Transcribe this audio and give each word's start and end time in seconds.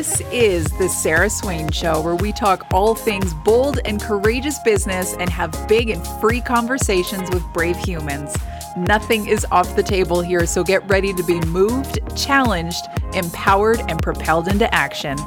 This 0.00 0.22
is 0.32 0.64
the 0.78 0.88
Sarah 0.88 1.28
Swain 1.28 1.70
Show, 1.70 2.00
where 2.00 2.14
we 2.14 2.32
talk 2.32 2.66
all 2.72 2.94
things 2.94 3.34
bold 3.34 3.80
and 3.84 4.00
courageous 4.00 4.58
business 4.60 5.12
and 5.20 5.28
have 5.28 5.54
big 5.68 5.90
and 5.90 6.02
free 6.22 6.40
conversations 6.40 7.28
with 7.28 7.42
brave 7.52 7.76
humans. 7.76 8.34
Nothing 8.78 9.28
is 9.28 9.44
off 9.52 9.76
the 9.76 9.82
table 9.82 10.22
here, 10.22 10.46
so 10.46 10.64
get 10.64 10.88
ready 10.88 11.12
to 11.12 11.22
be 11.24 11.38
moved, 11.40 11.98
challenged, 12.16 12.82
empowered, 13.12 13.80
and 13.90 14.00
propelled 14.00 14.48
into 14.48 14.74
action. 14.74 15.18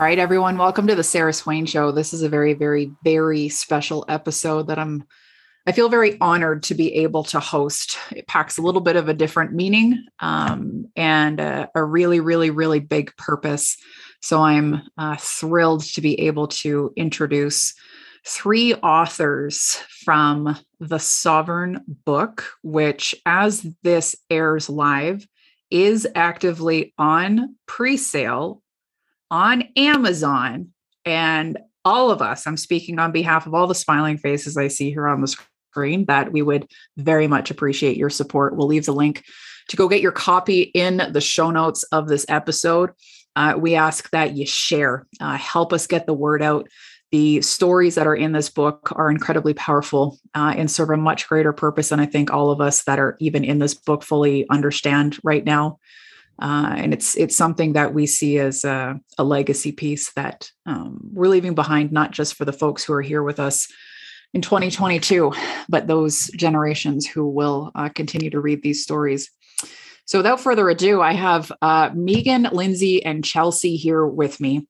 All 0.00 0.06
right, 0.08 0.18
everyone, 0.18 0.58
welcome 0.58 0.88
to 0.88 0.96
the 0.96 1.04
Sarah 1.04 1.32
Swain 1.32 1.64
Show. 1.64 1.92
This 1.92 2.12
is 2.12 2.24
a 2.24 2.28
very, 2.28 2.54
very, 2.54 2.90
very 3.04 3.48
special 3.48 4.04
episode 4.08 4.66
that 4.66 4.80
I'm 4.80 5.04
I 5.66 5.72
feel 5.72 5.88
very 5.88 6.20
honored 6.20 6.64
to 6.64 6.74
be 6.74 6.92
able 6.96 7.22
to 7.24 7.38
host. 7.38 7.96
It 8.10 8.26
packs 8.26 8.58
a 8.58 8.62
little 8.62 8.80
bit 8.80 8.96
of 8.96 9.08
a 9.08 9.14
different 9.14 9.52
meaning 9.52 10.04
um, 10.18 10.86
and 10.96 11.38
a, 11.38 11.70
a, 11.74 11.84
really, 11.84 12.18
really, 12.18 12.50
really 12.50 12.80
big 12.80 13.16
purpose. 13.16 13.76
So 14.20 14.42
I'm 14.42 14.82
uh, 14.98 15.16
thrilled 15.20 15.84
to 15.94 16.00
be 16.00 16.18
able 16.20 16.48
to 16.48 16.92
introduce 16.96 17.74
three 18.26 18.74
authors 18.74 19.80
from 20.04 20.56
the 20.80 20.98
Sovereign 20.98 21.84
book, 22.04 22.44
which, 22.62 23.14
as 23.24 23.64
this 23.82 24.16
airs 24.30 24.68
live, 24.68 25.26
is 25.70 26.08
actively 26.14 26.92
on 26.98 27.56
pre 27.66 27.96
sale 27.96 28.62
on 29.30 29.64
Amazon. 29.76 30.70
And 31.04 31.58
all 31.84 32.10
of 32.10 32.22
us, 32.22 32.46
I'm 32.46 32.56
speaking 32.56 32.98
on 32.98 33.12
behalf 33.12 33.46
of 33.46 33.54
all 33.54 33.66
the 33.66 33.74
smiling 33.74 34.18
faces 34.18 34.56
I 34.56 34.68
see 34.68 34.90
here 34.90 35.08
on 35.08 35.20
the 35.20 35.36
screen 35.72 36.04
that 36.04 36.32
we 36.32 36.42
would 36.42 36.68
very 36.98 37.26
much 37.26 37.50
appreciate 37.50 37.96
your 37.96 38.10
support. 38.10 38.54
We'll 38.54 38.66
leave 38.66 38.84
the 38.84 38.92
link 38.92 39.24
to 39.68 39.76
go 39.76 39.88
get 39.88 40.02
your 40.02 40.12
copy 40.12 40.60
in 40.74 41.02
the 41.12 41.20
show 41.20 41.50
notes 41.50 41.82
of 41.84 42.08
this 42.08 42.26
episode. 42.28 42.90
Uh, 43.34 43.54
we 43.56 43.74
ask 43.74 44.10
that 44.10 44.36
you 44.36 44.44
share, 44.44 45.06
uh, 45.18 45.38
help 45.38 45.72
us 45.72 45.86
get 45.86 46.04
the 46.04 46.12
word 46.12 46.42
out. 46.42 46.68
The 47.10 47.40
stories 47.40 47.94
that 47.94 48.06
are 48.06 48.14
in 48.14 48.32
this 48.32 48.50
book 48.50 48.92
are 48.96 49.10
incredibly 49.10 49.54
powerful 49.54 50.18
uh, 50.34 50.54
and 50.56 50.70
serve 50.70 50.90
a 50.90 50.96
much 50.98 51.26
greater 51.26 51.54
purpose 51.54 51.88
than 51.88 52.00
I 52.00 52.06
think 52.06 52.30
all 52.30 52.50
of 52.50 52.60
us 52.60 52.84
that 52.84 52.98
are 52.98 53.16
even 53.18 53.42
in 53.42 53.58
this 53.58 53.74
book 53.74 54.02
fully 54.02 54.46
understand 54.50 55.18
right 55.24 55.44
now. 55.44 55.78
Uh, 56.40 56.74
and 56.76 56.92
it's 56.92 57.16
it's 57.16 57.36
something 57.36 57.74
that 57.74 57.94
we 57.94 58.06
see 58.06 58.38
as 58.38 58.64
a, 58.64 58.98
a 59.16 59.24
legacy 59.24 59.72
piece 59.72 60.12
that 60.14 60.50
um, 60.66 60.98
we're 61.12 61.28
leaving 61.28 61.54
behind, 61.54 61.92
not 61.92 62.10
just 62.10 62.34
for 62.34 62.44
the 62.44 62.52
folks 62.52 62.84
who 62.84 62.92
are 62.92 63.02
here 63.02 63.22
with 63.22 63.38
us 63.38 63.68
in 64.34 64.40
2022, 64.40 65.32
but 65.68 65.86
those 65.86 66.28
generations 66.36 67.06
who 67.06 67.28
will 67.28 67.70
uh, 67.74 67.88
continue 67.90 68.30
to 68.30 68.40
read 68.40 68.62
these 68.62 68.82
stories. 68.82 69.30
So, 70.04 70.18
without 70.18 70.40
further 70.40 70.68
ado, 70.68 71.00
I 71.00 71.12
have 71.12 71.52
uh, 71.62 71.90
Meaghan, 71.90 72.52
Lindsey, 72.52 73.04
and 73.04 73.22
Chelsie 73.22 73.76
here 73.76 74.06
with 74.06 74.40
me. 74.40 74.66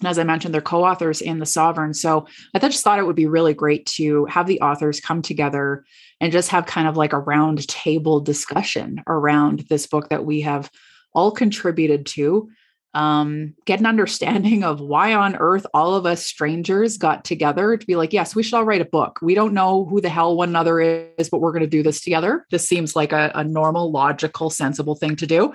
And 0.00 0.08
as 0.08 0.18
I 0.18 0.24
mentioned, 0.24 0.52
they're 0.52 0.60
co 0.60 0.84
authors 0.84 1.20
in 1.20 1.38
The 1.38 1.46
Sovereign. 1.46 1.94
So, 1.94 2.26
I 2.54 2.58
just 2.58 2.82
thought 2.82 2.98
it 2.98 3.06
would 3.06 3.16
be 3.16 3.26
really 3.26 3.54
great 3.54 3.86
to 3.86 4.24
have 4.26 4.46
the 4.46 4.60
authors 4.60 5.00
come 5.00 5.22
together 5.22 5.84
and 6.20 6.32
just 6.32 6.50
have 6.50 6.66
kind 6.66 6.88
of 6.88 6.96
like 6.96 7.12
a 7.12 7.18
round 7.18 7.66
table 7.68 8.20
discussion 8.20 9.02
around 9.06 9.60
this 9.68 9.86
book 9.86 10.08
that 10.08 10.24
we 10.24 10.40
have 10.40 10.70
all 11.12 11.30
contributed 11.30 12.06
to 12.06 12.48
um, 12.94 13.54
get 13.64 13.80
an 13.80 13.86
understanding 13.86 14.64
of 14.64 14.80
why 14.80 15.14
on 15.14 15.36
earth 15.36 15.66
all 15.74 15.94
of 15.94 16.06
us 16.06 16.24
strangers 16.24 16.96
got 16.96 17.24
together 17.24 17.76
to 17.76 17.86
be 17.86 17.96
like, 17.96 18.12
yes, 18.12 18.34
we 18.34 18.42
should 18.42 18.54
all 18.54 18.64
write 18.64 18.80
a 18.80 18.86
book. 18.86 19.18
We 19.20 19.34
don't 19.34 19.52
know 19.52 19.84
who 19.84 20.00
the 20.00 20.08
hell 20.08 20.36
one 20.36 20.48
another 20.48 20.80
is, 20.80 21.28
but 21.28 21.40
we're 21.40 21.52
going 21.52 21.64
to 21.64 21.68
do 21.68 21.82
this 21.82 22.00
together. 22.00 22.46
This 22.50 22.68
seems 22.68 22.94
like 22.94 23.12
a, 23.12 23.32
a 23.34 23.44
normal, 23.44 23.90
logical, 23.90 24.48
sensible 24.50 24.94
thing 24.94 25.16
to 25.16 25.26
do. 25.26 25.52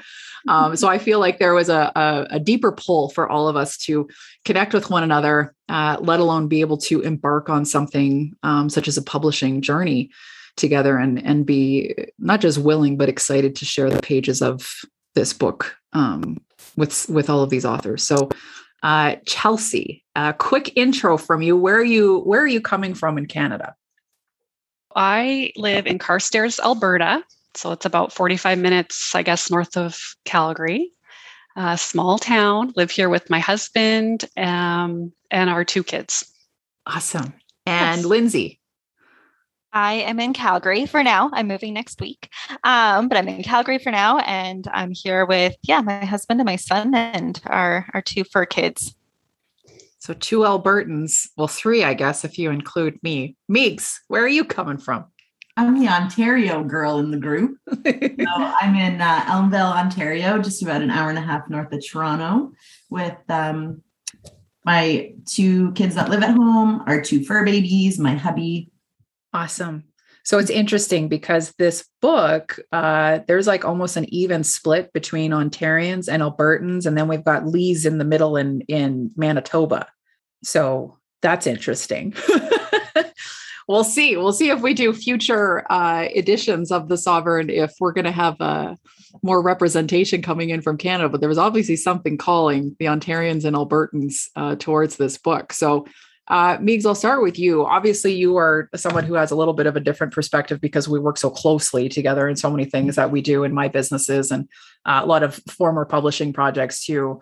Um, 0.48 0.76
so 0.76 0.88
I 0.88 0.98
feel 1.00 1.20
like 1.20 1.40
there 1.40 1.54
was 1.54 1.70
a, 1.70 1.92
a, 1.96 2.28
a, 2.32 2.40
deeper 2.40 2.72
pull 2.72 3.10
for 3.10 3.30
all 3.30 3.48
of 3.48 3.56
us 3.56 3.78
to 3.80 4.08
connect 4.46 4.74
with 4.74 4.90
one 4.90 5.04
another, 5.04 5.54
uh, 5.68 5.98
let 6.00 6.20
alone 6.20 6.48
be 6.48 6.62
able 6.62 6.78
to 6.78 7.02
embark 7.02 7.50
on 7.50 7.66
something 7.66 8.36
um, 8.44 8.70
such 8.70 8.88
as 8.88 8.98
a 8.98 9.02
publishing 9.02 9.62
journey 9.62 10.12
together 10.60 10.98
and 10.98 11.26
and 11.26 11.46
be 11.46 11.96
not 12.20 12.42
just 12.42 12.58
willing 12.58 12.98
but 12.98 13.10
excited 13.10 13.56
to 13.56 13.66
share 13.66 13.90
the 13.90 14.02
pages 14.02 14.42
of 14.42 14.82
this 15.16 15.32
book 15.32 15.78
um, 15.94 16.38
with 16.80 17.08
with 17.10 17.30
all 17.30 17.44
of 17.44 17.50
these 17.50 17.66
authors. 17.66 18.04
So, 18.04 18.30
uh, 18.82 19.18
Chelsie, 19.28 20.02
a 20.16 20.34
quick 20.34 20.74
intro 20.76 21.18
from 21.18 21.42
you. 21.42 21.56
Where 21.56 21.76
are 21.76 21.84
you? 21.84 22.20
Where 22.22 22.42
are 22.42 22.48
you 22.48 22.62
coming 22.62 22.96
from 22.96 23.18
in 23.18 23.28
Canada? 23.28 23.76
I 24.96 25.52
live 25.56 25.86
in 25.86 26.00
Carstairs, 26.00 26.60
Alberta. 26.60 27.24
So 27.56 27.72
it's 27.72 27.86
about 27.86 28.14
45 28.14 28.58
minutes, 28.60 29.14
I 29.16 29.24
guess, 29.24 29.52
north 29.52 29.78
of 29.78 30.00
Calgary. 30.26 30.92
A 31.56 31.78
small 31.78 32.18
town. 32.18 32.74
Live 32.76 32.92
here 32.92 33.10
with 33.10 33.30
my 33.30 33.40
husband 33.40 34.26
um, 34.38 35.12
and 35.30 35.50
our 35.50 35.64
two 35.64 35.84
kids. 35.84 36.32
Awesome. 36.86 37.34
And 37.66 38.02
yes. 38.02 38.06
Lindsey, 38.06 38.59
I 39.72 39.94
am 39.94 40.20
in 40.20 40.34
Calgary 40.34 40.86
for 40.86 41.04
now. 41.04 41.30
I'm 41.34 41.48
moving 41.48 41.74
next 41.74 42.02
week. 42.02 42.30
Um, 42.64 43.08
but 43.08 43.18
I'm 43.18 43.28
in 43.28 43.44
Calgary 43.44 43.78
for 43.78 43.92
now 43.92 44.20
and 44.20 44.68
I'm 44.74 44.92
here 44.92 45.26
with, 45.26 45.56
yeah, 45.64 45.82
my 45.82 46.06
husband 46.06 46.40
and 46.40 46.46
my 46.46 46.56
son 46.56 46.96
and 46.96 47.40
our, 47.46 47.88
our 47.94 48.02
two 48.02 48.24
fur 48.24 48.46
kids. 48.46 48.96
So 50.00 50.14
two 50.14 50.40
Albertans, 50.40 51.28
well, 51.38 51.48
three, 51.48 51.84
I 51.84 51.94
guess, 51.94 52.24
if 52.24 52.40
you 52.40 52.52
include 52.52 52.98
me. 53.04 53.36
Meeks, 53.48 54.02
where 54.08 54.24
are 54.24 54.30
you 54.30 54.46
coming 54.46 54.78
from? 54.78 55.06
I'm 55.58 55.78
the 55.78 55.90
Ontario 55.90 56.64
girl 56.64 57.00
in 57.00 57.12
the 57.12 57.18
group. 57.18 57.58
so 57.70 57.74
I'm 57.86 58.76
in 58.76 59.02
uh, 59.02 59.26
Elmvale, 59.26 59.76
Ontario, 59.76 60.40
just 60.40 60.64
about 60.64 60.82
an 60.82 60.90
hour 60.90 61.10
and 61.10 61.18
a 61.18 61.22
half 61.22 61.50
north 61.50 61.74
of 61.74 61.86
Toronto, 61.86 62.54
with 62.90 63.18
um, 63.28 63.84
my 64.64 65.14
two 65.26 65.74
kids 65.74 65.96
that 65.96 66.10
live 66.10 66.24
at 66.24 66.34
home, 66.34 66.82
our 66.88 67.02
two 67.02 67.26
fur 67.26 67.44
babies, 67.44 68.00
my 68.00 68.16
hubby, 68.16 68.72
Awesome. 69.34 69.84
So 70.24 70.38
it's 70.38 70.50
interesting 70.50 71.08
because 71.08 71.54
this 71.58 71.88
book, 72.02 72.60
uh, 72.72 73.20
there's 73.28 73.48
like 73.48 73.66
almost 73.66 73.98
an 73.98 74.06
even 74.14 74.44
split 74.44 74.94
between 74.94 75.32
Ontarians 75.32 76.08
and 76.08 76.22
Albertans, 76.22 76.86
and 76.86 76.98
then 76.98 77.08
we've 77.08 77.24
got 77.24 77.48
Lees 77.48 77.86
in 77.86 77.98
the 77.98 78.06
middle 78.06 78.38
in 78.38 78.62
in 78.62 79.12
Manitoba. 79.16 79.88
So 80.44 80.98
that's 81.22 81.48
interesting. 81.48 82.14
we'll 83.68 83.84
see. 83.84 84.18
We'll 84.18 84.34
see 84.34 84.50
if 84.50 84.62
we 84.62 84.74
do 84.74 84.94
future 84.94 85.66
uh, 85.72 86.08
editions 86.16 86.72
of 86.72 86.90
the 86.90 86.98
Sovereign 86.98 87.50
if 87.50 87.74
we're 87.80 87.94
going 87.94 88.06
to 88.06 88.12
have 88.12 88.36
uh, 88.40 88.76
more 89.24 89.42
representation 89.42 90.22
coming 90.22 90.50
in 90.50 90.62
from 90.62 90.78
Canada. 90.78 91.10
But 91.10 91.22
there 91.22 91.30
was 91.30 91.38
obviously 91.38 91.76
something 91.76 92.18
calling 92.18 92.76
the 92.80 92.86
Ontarians 92.86 93.46
and 93.46 93.56
Albertans 93.56 94.28
uh, 94.36 94.56
towards 94.56 94.98
this 94.98 95.18
book. 95.18 95.54
So 95.54 95.86
uh, 96.30 96.58
Meeks, 96.62 96.86
I'll 96.86 96.94
start 96.94 97.24
with 97.24 97.40
you. 97.40 97.66
Obviously, 97.66 98.14
you 98.14 98.38
are 98.38 98.70
someone 98.76 99.04
who 99.04 99.16
has 99.16 99.32
a 99.32 99.36
little 99.36 99.54
bit 99.54 99.66
of 99.66 99.76
a 99.76 99.80
different 99.80 100.14
perspective 100.14 100.62
because 100.62 100.88
we 100.88 101.00
work 101.00 101.18
so 101.18 101.30
closely 101.30 101.90
together 101.90 102.30
in 102.30 102.36
so 102.36 102.52
many 102.52 102.66
things 102.66 102.96
that 102.98 103.10
we 103.10 103.22
do 103.22 103.44
in 103.44 103.54
my 103.54 103.68
businesses 103.68 104.30
and 104.30 104.48
uh, 104.86 105.02
a 105.04 105.08
lot 105.08 105.24
of 105.24 105.42
former 105.50 105.86
publishing 105.86 106.32
projects 106.32 106.86
too. 106.86 107.20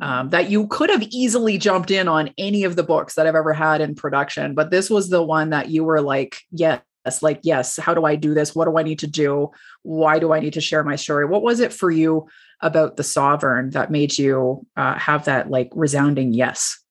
Um, 0.00 0.28
that 0.30 0.50
you 0.50 0.66
could 0.68 0.90
have 0.90 1.02
easily 1.02 1.56
jumped 1.56 1.90
in 1.90 2.08
on 2.08 2.30
any 2.36 2.64
of 2.64 2.76
the 2.76 2.82
books 2.82 3.14
that 3.14 3.26
I've 3.26 3.34
ever 3.34 3.52
had 3.52 3.80
in 3.80 3.94
production, 3.94 4.54
but 4.54 4.70
this 4.70 4.90
was 4.90 5.08
the 5.08 5.22
one 5.22 5.50
that 5.50 5.70
you 5.70 5.82
were 5.82 6.00
like, 6.00 6.38
yes, 6.52 6.82
like, 7.20 7.40
yes, 7.42 7.78
how 7.78 7.94
do 7.94 8.04
I 8.04 8.16
do 8.16 8.34
this? 8.34 8.54
What 8.54 8.66
do 8.66 8.78
I 8.78 8.82
need 8.82 9.00
to 9.00 9.06
do? 9.06 9.50
Why 9.82 10.18
do 10.18 10.32
I 10.32 10.40
need 10.40 10.52
to 10.52 10.60
share 10.60 10.84
my 10.84 10.96
story? 10.96 11.24
What 11.24 11.42
was 11.42 11.58
it 11.58 11.72
for 11.72 11.90
you 11.90 12.28
about 12.60 12.96
the 12.96 13.02
sovereign 13.02 13.70
that 13.70 13.90
made 13.90 14.16
you 14.18 14.66
uh, 14.76 14.96
have 14.98 15.24
that 15.24 15.50
like 15.50 15.70
resounding 15.74 16.32
yes? 16.32 16.81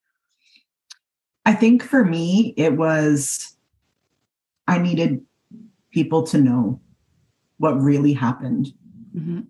I 1.46 1.54
think 1.54 1.84
for 1.84 2.04
me, 2.04 2.54
it 2.58 2.78
was 2.78 3.56
I 4.68 4.78
needed 4.78 5.22
people 5.92 6.24
to 6.24 6.38
know 6.38 6.80
what 7.58 7.80
really 7.80 8.14
happened. 8.14 8.74
Mm-hmm. 9.16 9.42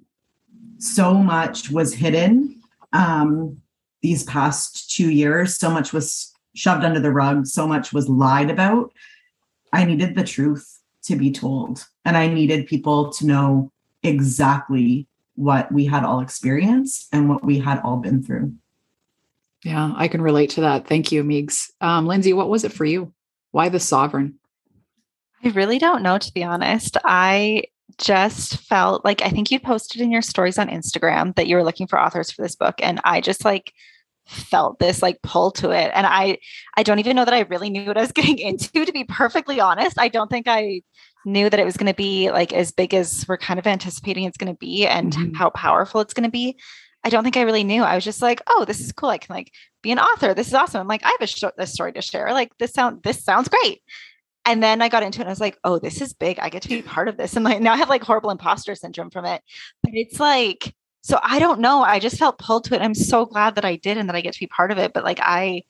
So 0.79 1.13
much 1.13 1.69
was 1.69 1.93
hidden 1.93 2.59
um, 2.93 3.61
these 4.01 4.23
past 4.23 4.91
two 4.91 5.11
years. 5.11 5.57
So 5.57 5.69
much 5.69 5.93
was 5.93 6.33
shoved 6.55 6.83
under 6.83 6.99
the 6.99 7.11
rug. 7.11 7.45
So 7.45 7.67
much 7.67 7.93
was 7.93 8.09
lied 8.09 8.49
about. 8.49 8.91
I 9.71 9.85
needed 9.85 10.15
the 10.15 10.23
truth 10.23 10.79
to 11.03 11.15
be 11.15 11.31
told. 11.31 11.85
And 12.03 12.17
I 12.17 12.27
needed 12.27 12.67
people 12.67 13.11
to 13.13 13.25
know 13.25 13.71
exactly 14.03 15.07
what 15.35 15.71
we 15.71 15.85
had 15.85 16.03
all 16.03 16.19
experienced 16.19 17.07
and 17.11 17.29
what 17.29 17.43
we 17.43 17.59
had 17.59 17.79
all 17.83 17.97
been 17.97 18.23
through. 18.23 18.53
Yeah, 19.63 19.93
I 19.95 20.07
can 20.07 20.21
relate 20.21 20.51
to 20.51 20.61
that. 20.61 20.87
Thank 20.87 21.11
you, 21.11 21.23
Meeks. 21.23 21.71
Um, 21.81 22.07
Lindsey, 22.07 22.33
what 22.33 22.49
was 22.49 22.63
it 22.63 22.73
for 22.73 22.85
you? 22.85 23.13
Why 23.51 23.69
the 23.69 23.79
sovereign? 23.79 24.39
I 25.43 25.49
really 25.49 25.77
don't 25.79 26.03
know, 26.03 26.17
to 26.17 26.33
be 26.33 26.43
honest. 26.43 26.97
I 27.03 27.63
just 27.97 28.57
felt 28.57 29.03
like 29.05 29.21
I 29.21 29.29
think 29.29 29.51
you 29.51 29.59
posted 29.59 30.01
in 30.01 30.11
your 30.11 30.21
stories 30.21 30.57
on 30.57 30.69
Instagram 30.69 31.35
that 31.35 31.47
you 31.47 31.55
were 31.55 31.63
looking 31.63 31.87
for 31.87 31.99
authors 31.99 32.31
for 32.31 32.41
this 32.41 32.55
book. 32.55 32.75
And 32.81 32.99
I 33.03 33.21
just 33.21 33.43
like 33.45 33.73
felt 34.27 34.79
this 34.79 35.01
like 35.01 35.21
pull 35.23 35.51
to 35.51 35.71
it. 35.71 35.91
And 35.93 36.07
I 36.07 36.37
I 36.77 36.83
don't 36.83 36.99
even 36.99 37.15
know 37.15 37.25
that 37.25 37.33
I 37.33 37.41
really 37.41 37.69
knew 37.69 37.85
what 37.85 37.97
I 37.97 38.01
was 38.01 38.11
getting 38.13 38.37
into, 38.39 38.85
to 38.85 38.91
be 38.91 39.03
perfectly 39.03 39.59
honest. 39.59 39.99
I 39.99 40.07
don't 40.07 40.29
think 40.29 40.47
I 40.47 40.81
knew 41.25 41.49
that 41.49 41.59
it 41.59 41.65
was 41.65 41.77
going 41.77 41.91
to 41.91 41.93
be 41.95 42.31
like 42.31 42.51
as 42.53 42.71
big 42.71 42.93
as 42.95 43.25
we're 43.27 43.37
kind 43.37 43.59
of 43.59 43.67
anticipating 43.67 44.23
it's 44.23 44.37
going 44.37 44.51
to 44.51 44.57
be 44.57 44.87
and 44.87 45.13
Mhm. 45.13 45.35
how 45.35 45.49
powerful 45.51 46.01
it's 46.01 46.13
going 46.15 46.23
to 46.23 46.31
be. 46.31 46.57
I 47.03 47.09
don't 47.09 47.23
think 47.23 47.37
I 47.37 47.41
really 47.41 47.63
knew. 47.63 47.83
I 47.83 47.95
was 47.95 48.03
just 48.03 48.21
like, 48.21 48.41
oh, 48.47 48.65
this 48.65 48.79
is 48.79 48.91
cool. 48.91 49.09
I 49.09 49.17
can 49.17 49.33
like 49.33 49.51
be 49.81 49.91
an 49.91 49.99
author. 49.99 50.33
This 50.33 50.47
is 50.47 50.53
awesome. 50.53 50.81
I'm 50.81 50.87
like, 50.87 51.03
I 51.03 51.09
have 51.09 51.21
a, 51.21 51.27
sh- 51.27 51.43
a 51.57 51.67
story 51.67 51.93
to 51.93 52.01
share. 52.01 52.31
Like 52.31 52.51
this 52.59 52.73
sound, 52.73 53.01
this 53.03 53.23
sounds 53.23 53.49
great. 53.49 53.81
And 54.45 54.61
then 54.61 54.81
I 54.81 54.89
got 54.89 55.03
into 55.03 55.19
it 55.19 55.23
and 55.23 55.29
I 55.29 55.31
was 55.31 55.39
like, 55.39 55.57
oh, 55.63 55.79
this 55.79 56.01
is 56.01 56.13
big. 56.13 56.39
I 56.39 56.49
get 56.49 56.63
to 56.63 56.69
be 56.69 56.81
part 56.81 57.07
of 57.07 57.17
this. 57.17 57.35
And 57.35 57.45
like 57.45 57.61
now 57.61 57.73
I 57.73 57.77
have 57.77 57.89
like 57.89 58.03
horrible 58.03 58.31
imposter 58.31 58.75
syndrome 58.75 59.09
from 59.09 59.25
it. 59.25 59.41
But 59.83 59.93
it's 59.93 60.19
like, 60.19 60.73
so 61.01 61.19
I 61.23 61.39
don't 61.39 61.59
know. 61.59 61.81
I 61.81 61.99
just 61.99 62.17
felt 62.17 62.37
pulled 62.37 62.65
to 62.65 62.75
it. 62.75 62.81
I'm 62.81 62.95
so 62.95 63.25
glad 63.25 63.55
that 63.55 63.65
I 63.65 63.75
did 63.75 63.97
and 63.97 64.07
that 64.09 64.15
I 64.15 64.21
get 64.21 64.33
to 64.33 64.39
be 64.39 64.47
part 64.47 64.71
of 64.71 64.77
it. 64.77 64.93
But 64.93 65.03
like 65.03 65.19
I 65.21 65.63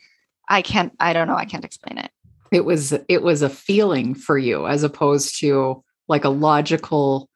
I 0.49 0.61
can't, 0.61 0.93
I 0.99 1.13
don't 1.13 1.27
know. 1.27 1.35
I 1.35 1.45
can't 1.45 1.63
explain 1.63 1.97
it. 1.97 2.11
It 2.51 2.65
was 2.65 2.93
it 3.07 3.23
was 3.23 3.41
a 3.41 3.49
feeling 3.49 4.13
for 4.13 4.37
you 4.37 4.67
as 4.67 4.83
opposed 4.83 5.39
to 5.39 5.83
like 6.09 6.25
a 6.25 6.29
logical 6.29 7.29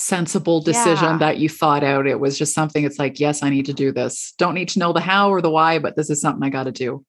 sensible 0.00 0.60
decision 0.60 1.12
Yeah. 1.12 1.18
that 1.18 1.38
you 1.38 1.48
thought 1.48 1.84
out. 1.84 2.06
It 2.06 2.18
was 2.20 2.38
just 2.38 2.54
something 2.54 2.84
it's 2.84 2.98
like, 2.98 3.20
yes, 3.20 3.42
I 3.42 3.50
need 3.50 3.66
to 3.66 3.72
do 3.72 3.92
this. 3.92 4.34
Don't 4.38 4.54
need 4.54 4.68
to 4.70 4.78
know 4.78 4.92
the 4.92 5.00
how 5.00 5.30
or 5.30 5.40
the 5.40 5.50
why, 5.50 5.78
but 5.78 5.96
this 5.96 6.10
is 6.10 6.20
something 6.20 6.42
I 6.42 6.50
got 6.50 6.64
to 6.64 6.72
do. 6.72 7.04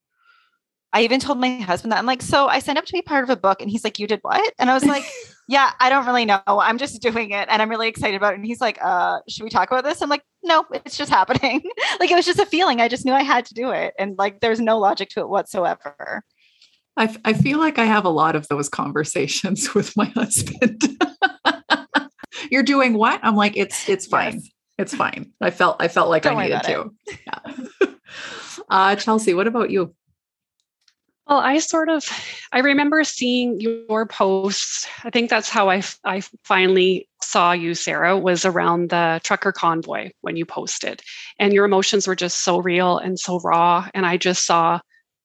I 0.94 1.02
even 1.04 1.20
told 1.20 1.40
my 1.40 1.56
husband 1.56 1.90
that 1.92 1.98
I'm 1.98 2.04
like, 2.06 2.20
so 2.20 2.48
I 2.48 2.58
signed 2.58 2.76
up 2.76 2.84
to 2.84 2.92
be 2.92 3.00
part 3.00 3.24
of 3.24 3.30
a 3.30 3.36
book. 3.36 3.62
And 3.62 3.70
he's 3.70 3.82
like, 3.82 3.98
you 3.98 4.06
did 4.06 4.18
what? 4.20 4.52
And 4.58 4.68
I 4.70 4.74
was 4.74 4.84
like, 4.84 5.04
yeah, 5.48 5.72
I 5.80 5.88
don't 5.88 6.04
really 6.04 6.26
know. 6.26 6.42
I'm 6.46 6.76
just 6.76 7.00
doing 7.00 7.30
it. 7.30 7.48
And 7.48 7.62
I'm 7.62 7.70
really 7.70 7.88
excited 7.88 8.14
about 8.14 8.34
it. 8.34 8.36
And 8.36 8.46
he's 8.46 8.60
like, 8.60 8.78
uh, 8.82 9.20
should 9.26 9.44
we 9.44 9.48
talk 9.48 9.70
about 9.70 9.84
this? 9.84 10.02
I'm 10.02 10.10
like, 10.10 10.22
no, 10.42 10.66
it's 10.72 10.98
just 10.98 11.10
happening. 11.10 11.62
like 12.00 12.10
it 12.10 12.14
was 12.14 12.26
just 12.26 12.38
a 12.40 12.46
feeling. 12.46 12.82
I 12.82 12.88
just 12.88 13.06
knew 13.06 13.14
I 13.14 13.22
had 13.22 13.46
to 13.46 13.54
do 13.54 13.70
it. 13.70 13.94
And 13.98 14.18
like 14.18 14.40
there's 14.40 14.60
no 14.60 14.78
logic 14.78 15.08
to 15.10 15.20
it 15.20 15.30
whatsoever. 15.30 16.24
I, 16.98 17.04
f- 17.04 17.16
I 17.24 17.32
feel 17.32 17.58
like 17.58 17.78
I 17.78 17.86
have 17.86 18.04
a 18.04 18.10
lot 18.10 18.36
of 18.36 18.48
those 18.48 18.68
conversations 18.68 19.74
with 19.74 19.96
my 19.96 20.06
husband. 20.06 20.82
You're 22.50 22.62
doing 22.62 22.94
what? 22.94 23.20
I'm 23.22 23.36
like, 23.36 23.56
it's 23.56 23.88
it's 23.88 24.06
fine. 24.06 24.34
Yes. 24.34 24.48
It's 24.78 24.94
fine. 24.94 25.32
I 25.40 25.50
felt 25.50 25.76
I 25.80 25.88
felt 25.88 26.08
like 26.08 26.22
Don't 26.22 26.38
I 26.38 26.44
needed 26.44 26.64
about 26.64 26.90
to. 27.08 27.16
Yeah. 27.26 27.86
uh, 28.70 28.96
Chelsie, 28.96 29.36
what 29.36 29.46
about 29.46 29.70
you? 29.70 29.94
Well, 31.26 31.38
I 31.38 31.58
sort 31.58 31.88
of 31.88 32.04
I 32.50 32.60
remember 32.60 33.04
seeing 33.04 33.60
your 33.60 34.06
posts. 34.06 34.88
I 35.04 35.10
think 35.10 35.30
that's 35.30 35.48
how 35.48 35.70
I 35.70 35.82
I 36.04 36.22
finally 36.44 37.08
saw 37.22 37.52
you, 37.52 37.74
Sarah, 37.74 38.18
was 38.18 38.44
around 38.44 38.90
the 38.90 39.20
trucker 39.22 39.52
convoy 39.52 40.10
when 40.22 40.36
you 40.36 40.44
posted. 40.44 41.00
And 41.38 41.52
your 41.52 41.64
emotions 41.64 42.06
were 42.06 42.16
just 42.16 42.42
so 42.42 42.58
real 42.58 42.98
and 42.98 43.18
so 43.18 43.40
raw 43.40 43.88
and 43.94 44.04
I 44.04 44.16
just 44.16 44.44
saw 44.44 44.80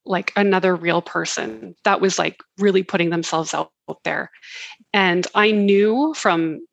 like 0.08 0.32
another 0.36 0.76
real 0.76 1.02
person 1.02 1.76
that 1.84 2.02
was 2.02 2.18
like 2.18 2.38
really 2.58 2.84
putting 2.84 3.10
themselves 3.10 3.54
out 3.54 3.72
there. 4.04 4.32
And 4.94 5.28
I 5.36 5.52
knew 5.52 6.14
from, 6.16 6.66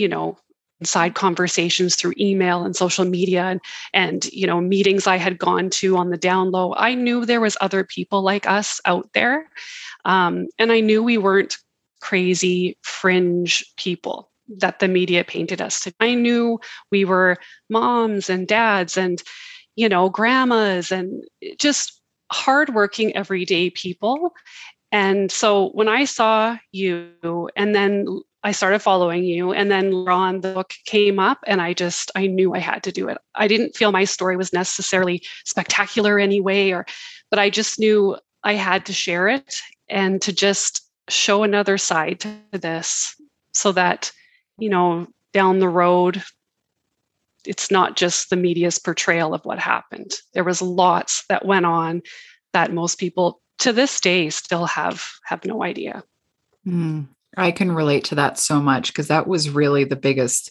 you 0.00 0.08
know, 0.08 0.36
side 0.82 1.14
conversations 1.14 1.94
through 1.94 2.14
email 2.18 2.64
and 2.64 2.74
social 2.74 3.04
media 3.04 3.42
and 3.42 3.60
and 3.92 4.24
you 4.32 4.46
know 4.46 4.62
meetings 4.62 5.06
i 5.06 5.18
had 5.18 5.36
gone 5.36 5.68
to 5.68 5.98
on 5.98 6.08
the 6.08 6.16
down 6.16 6.50
low. 6.50 6.74
I 6.74 6.94
knew 6.94 7.26
there 7.26 7.40
was 7.42 7.56
other 7.60 7.84
people 7.84 8.22
like 8.22 8.46
us 8.48 8.80
out 8.86 9.10
there 9.12 9.46
um, 10.06 10.46
and 10.58 10.72
i 10.72 10.80
knew 10.80 11.02
we 11.02 11.18
weren't 11.18 11.58
crazy 12.00 12.78
fringe 12.80 13.62
people 13.76 14.30
that 14.56 14.78
the 14.78 14.88
media 14.88 15.22
painted 15.22 15.60
us 15.60 15.80
to 15.80 15.92
i 16.00 16.14
knew 16.14 16.58
we 16.90 17.04
were 17.04 17.36
moms 17.68 18.30
and 18.30 18.48
dads 18.48 18.96
and 18.96 19.22
you 19.76 19.86
know 19.86 20.08
grandmas 20.08 20.90
and 20.90 21.22
just 21.58 22.00
hardworking 22.32 23.14
everyday 23.16 23.70
people. 23.70 24.32
And 24.92 25.30
so 25.30 25.70
when 25.70 25.88
i 25.88 26.04
saw 26.04 26.56
you 26.72 27.12
and 27.56 27.74
then 27.74 28.06
I 28.42 28.52
started 28.52 28.78
following 28.78 29.24
you. 29.24 29.52
And 29.52 29.70
then 29.70 30.04
Ron, 30.04 30.40
the 30.40 30.52
book 30.52 30.72
came 30.86 31.18
up, 31.18 31.38
and 31.46 31.60
I 31.60 31.74
just, 31.74 32.10
I 32.14 32.26
knew 32.26 32.54
I 32.54 32.58
had 32.58 32.82
to 32.84 32.92
do 32.92 33.08
it. 33.08 33.18
I 33.34 33.48
didn't 33.48 33.76
feel 33.76 33.92
my 33.92 34.04
story 34.04 34.36
was 34.36 34.52
necessarily 34.52 35.22
spectacular 35.44 36.18
anyway, 36.18 36.70
or, 36.70 36.86
but 37.30 37.38
I 37.38 37.50
just 37.50 37.78
knew 37.78 38.16
I 38.42 38.54
had 38.54 38.86
to 38.86 38.92
share 38.92 39.28
it 39.28 39.56
and 39.88 40.22
to 40.22 40.32
just 40.32 40.88
show 41.08 41.42
another 41.42 41.76
side 41.76 42.20
to 42.20 42.38
this 42.52 43.14
so 43.52 43.72
that, 43.72 44.12
you 44.58 44.70
know, 44.70 45.06
down 45.32 45.58
the 45.58 45.68
road, 45.68 46.22
it's 47.44 47.70
not 47.70 47.96
just 47.96 48.30
the 48.30 48.36
media's 48.36 48.78
portrayal 48.78 49.34
of 49.34 49.44
what 49.44 49.58
happened. 49.58 50.12
There 50.34 50.44
was 50.44 50.62
lots 50.62 51.24
that 51.28 51.44
went 51.44 51.66
on 51.66 52.02
that 52.52 52.72
most 52.72 52.98
people 52.98 53.40
to 53.58 53.72
this 53.72 54.00
day 54.00 54.30
still 54.30 54.66
have 54.66 55.04
have 55.24 55.44
no 55.44 55.62
idea. 55.62 56.02
Hmm. 56.64 57.02
I 57.36 57.52
can 57.52 57.72
relate 57.72 58.04
to 58.04 58.16
that 58.16 58.38
so 58.38 58.60
much 58.60 58.88
because 58.88 59.08
that 59.08 59.26
was 59.26 59.50
really 59.50 59.84
the 59.84 59.96
biggest 59.96 60.50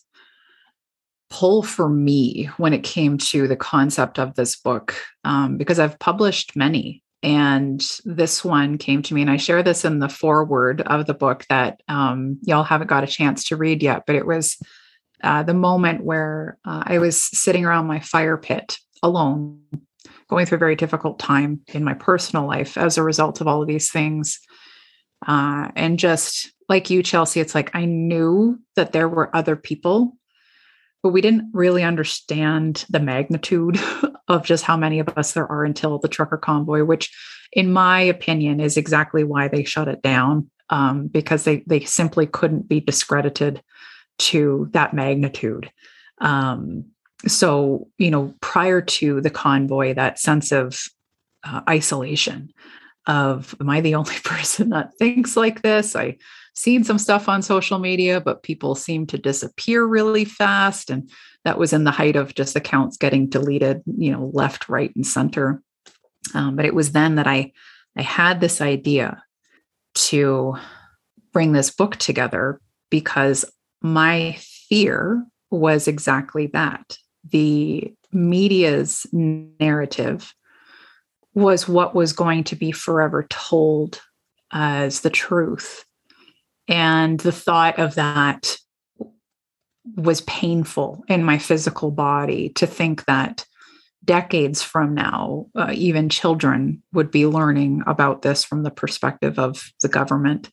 pull 1.30 1.62
for 1.62 1.88
me 1.88 2.46
when 2.58 2.74
it 2.74 2.84
came 2.84 3.18
to 3.18 3.48
the 3.48 3.56
concept 3.56 4.18
of 4.18 4.36
this 4.36 4.56
book 4.56 4.96
um, 5.24 5.58
because 5.58 5.80
I've 5.80 6.00
published 6.00 6.56
many. 6.56 7.04
And 7.22 7.86
this 8.06 8.46
one 8.46 8.78
came 8.78 9.02
to 9.02 9.14
me, 9.14 9.22
and 9.22 9.30
I 9.30 9.36
share 9.36 9.62
this 9.62 9.84
in 9.84 10.00
the 10.00 10.08
foreword 10.08 10.82
of 10.82 11.06
the 11.06 11.14
book 11.14 11.46
that 11.50 11.82
um, 11.90 12.40
y'all 12.44 12.64
haven't 12.64 12.88
got 12.88 13.04
a 13.04 13.08
chance 13.08 13.44
to 13.46 13.58
read 13.58 13.84
yet. 13.84 14.04
But 14.08 14.16
it 14.16 14.26
was 14.26 14.58
uh, 15.22 15.44
the 15.44 15.54
moment 15.54 16.06
where 16.06 16.58
uh, 16.64 16.84
I 16.86 17.00
was 17.00 17.22
sitting 17.22 17.66
around 17.66 17.88
my 17.88 18.00
fire 18.00 18.38
pit 18.38 18.78
alone, 19.04 19.60
going 20.30 20.46
through 20.46 20.56
a 20.56 20.60
very 20.60 20.78
difficult 20.78 21.20
time 21.20 21.60
in 21.68 21.84
my 21.84 21.94
personal 21.94 22.48
life 22.48 22.78
as 22.78 22.98
a 22.98 23.04
result 23.04 23.42
of 23.42 23.48
all 23.48 23.62
of 23.62 23.68
these 23.68 23.92
things. 23.92 24.40
Uh, 25.28 25.68
and 25.76 26.00
just 26.00 26.54
like 26.70 26.90
you, 26.90 27.02
Chelsie, 27.02 27.42
it's 27.42 27.56
like 27.56 27.76
I 27.76 27.86
knew 27.86 28.60
that 28.76 28.94
there 28.94 29.10
were 29.10 29.36
other 29.36 29.56
people, 29.56 30.16
but 31.02 31.10
we 31.10 31.20
didn't 31.20 31.50
really 31.52 31.84
understand 31.84 32.86
the 32.90 33.00
magnitude 33.00 33.80
of 34.28 34.46
just 34.46 34.64
how 34.64 34.78
many 34.78 35.00
of 35.00 35.10
us 35.18 35.34
there 35.34 35.52
are 35.52 35.66
until 35.66 35.98
the 35.98 36.08
trucker 36.08 36.38
convoy, 36.38 36.84
which, 36.84 37.12
in 37.52 37.74
my 37.74 38.00
opinion, 38.00 38.60
is 38.60 38.78
exactly 38.78 39.24
why 39.24 39.48
they 39.48 39.64
shut 39.64 39.88
it 39.88 40.04
down 40.04 40.50
um, 40.70 41.08
because 41.08 41.44
they 41.44 41.64
they 41.66 41.82
simply 41.82 42.28
couldn't 42.28 42.70
be 42.70 42.80
discredited 42.80 43.62
to 44.20 44.70
that 44.72 44.94
magnitude. 44.94 45.72
Um, 46.22 46.86
so, 47.28 47.88
you 47.98 48.12
know, 48.12 48.34
prior 48.42 48.82
to 48.82 49.22
the 49.22 49.30
convoy, 49.30 49.94
that 49.94 50.20
sense 50.20 50.52
of 50.52 50.84
uh, 51.44 51.62
isolation 51.68 52.54
of 53.08 53.56
am 53.60 53.70
I 53.70 53.82
the 53.82 53.96
only 53.96 54.16
person 54.24 54.70
that 54.70 54.94
thinks 55.00 55.36
like 55.36 55.62
this? 55.64 55.96
I 55.96 56.18
seen 56.54 56.84
some 56.84 56.98
stuff 56.98 57.30
on 57.30 57.42
social 57.42 57.80
media, 57.80 58.20
but 58.20 58.44
people 58.44 58.76
seem 58.76 59.06
to 59.08 59.18
disappear 59.18 59.86
really 59.86 60.26
fast. 60.26 60.90
And 60.90 61.10
that 61.46 61.58
was 61.58 61.74
in 61.74 61.84
the 61.84 61.92
height 61.92 62.16
of 62.16 62.36
just 62.36 62.56
accounts 62.56 62.98
getting 62.98 63.28
deleted, 63.28 63.82
you 63.86 64.12
know, 64.12 64.30
left, 64.34 64.70
right, 64.70 64.94
and 64.96 65.06
center. 65.06 65.62
Um, 66.34 66.56
but 66.56 66.66
it 66.66 66.76
was 66.76 66.92
then 66.92 67.16
that 67.16 67.28
I 67.28 67.52
I 67.98 68.02
had 68.02 68.40
this 68.40 68.62
idea 68.62 69.24
to 69.94 70.56
bring 71.34 71.52
this 71.52 71.72
book 71.72 71.96
together 71.98 72.60
because 72.90 73.46
my 73.82 74.38
fear 74.40 75.26
was 75.52 75.88
exactly 75.88 76.48
that. 76.48 76.98
The 77.32 77.94
media's 78.12 79.06
narrative 79.12 80.34
was 81.34 81.68
what 81.68 81.96
was 81.96 82.14
going 82.14 82.44
to 82.46 82.56
be 82.56 82.72
forever 82.72 83.26
told 83.30 84.02
as 84.52 85.02
the 85.02 85.10
truth. 85.10 85.86
And 86.70 87.20
the 87.20 87.32
thought 87.32 87.80
of 87.80 87.96
that 87.96 88.56
was 89.96 90.22
painful 90.22 91.04
in 91.08 91.24
my 91.24 91.40
physical 91.40 91.90
body 91.90 92.50
to 92.50 92.68
think 92.68 93.06
that 93.06 93.46
decades 94.06 94.62
from 94.62 94.94
now, 94.94 95.48
uh, 95.56 95.72
even 95.74 96.10
children 96.10 96.82
would 96.94 97.12
be 97.12 97.26
learning 97.26 97.82
about 97.88 98.22
this 98.22 98.44
from 98.44 98.64
the 98.64 98.72
perspective 98.72 99.40
of 99.40 99.72
the 99.82 99.90
government 99.90 100.52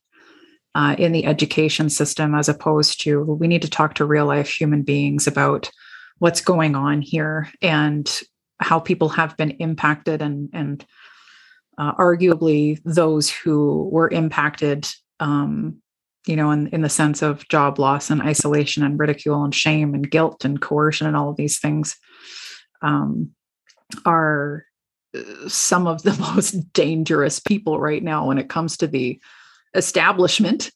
uh, 0.74 0.96
in 0.98 1.12
the 1.12 1.26
education 1.26 1.90
system, 1.90 2.34
as 2.34 2.48
opposed 2.48 3.00
to 3.02 3.22
we 3.22 3.46
need 3.46 3.62
to 3.62 3.70
talk 3.70 3.94
to 3.94 4.04
real 4.04 4.26
life 4.26 4.48
human 4.48 4.82
beings 4.82 5.26
about 5.26 5.70
what's 6.18 6.40
going 6.40 6.74
on 6.74 7.02
here 7.02 7.48
and 7.60 8.20
how 8.58 8.80
people 8.80 9.10
have 9.10 9.36
been 9.36 9.50
impacted 9.52 10.22
and 10.22 10.48
and 10.52 10.84
uh, 11.78 11.94
arguably 11.96 12.80
those 12.84 13.28
who 13.28 13.88
were 13.92 14.08
impacted 14.08 14.86
um, 15.20 15.80
you 16.26 16.36
know 16.36 16.50
in, 16.50 16.66
in 16.68 16.82
the 16.82 16.88
sense 16.88 17.22
of 17.22 17.46
job 17.48 17.78
loss 17.78 18.10
and 18.10 18.22
isolation 18.22 18.82
and 18.82 18.98
ridicule 18.98 19.44
and 19.44 19.54
shame 19.54 19.94
and 19.94 20.10
guilt 20.10 20.44
and 20.44 20.60
coercion 20.60 21.06
and 21.06 21.16
all 21.16 21.30
of 21.30 21.36
these 21.36 21.58
things 21.58 21.96
um, 22.82 23.30
are 24.04 24.64
uh, 25.16 25.48
some 25.48 25.86
of 25.86 26.02
the 26.02 26.16
most 26.34 26.72
dangerous 26.72 27.40
people 27.40 27.78
right 27.78 28.02
now 28.02 28.26
when 28.26 28.38
it 28.38 28.48
comes 28.48 28.76
to 28.76 28.86
the 28.86 29.20
establishment. 29.74 30.70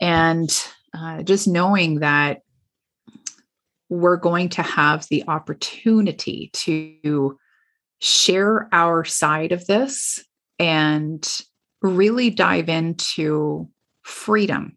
And 0.00 0.50
uh, 0.94 1.22
just 1.22 1.46
knowing 1.46 2.00
that 2.00 2.40
we're 3.88 4.16
going 4.16 4.48
to 4.50 4.62
have 4.62 5.06
the 5.08 5.24
opportunity 5.28 6.50
to 6.52 7.38
share 8.00 8.68
our 8.72 9.04
side 9.04 9.52
of 9.52 9.66
this 9.66 10.24
and 10.58 11.26
really 11.82 12.30
dive 12.30 12.68
into 12.68 13.68
freedom 14.06 14.76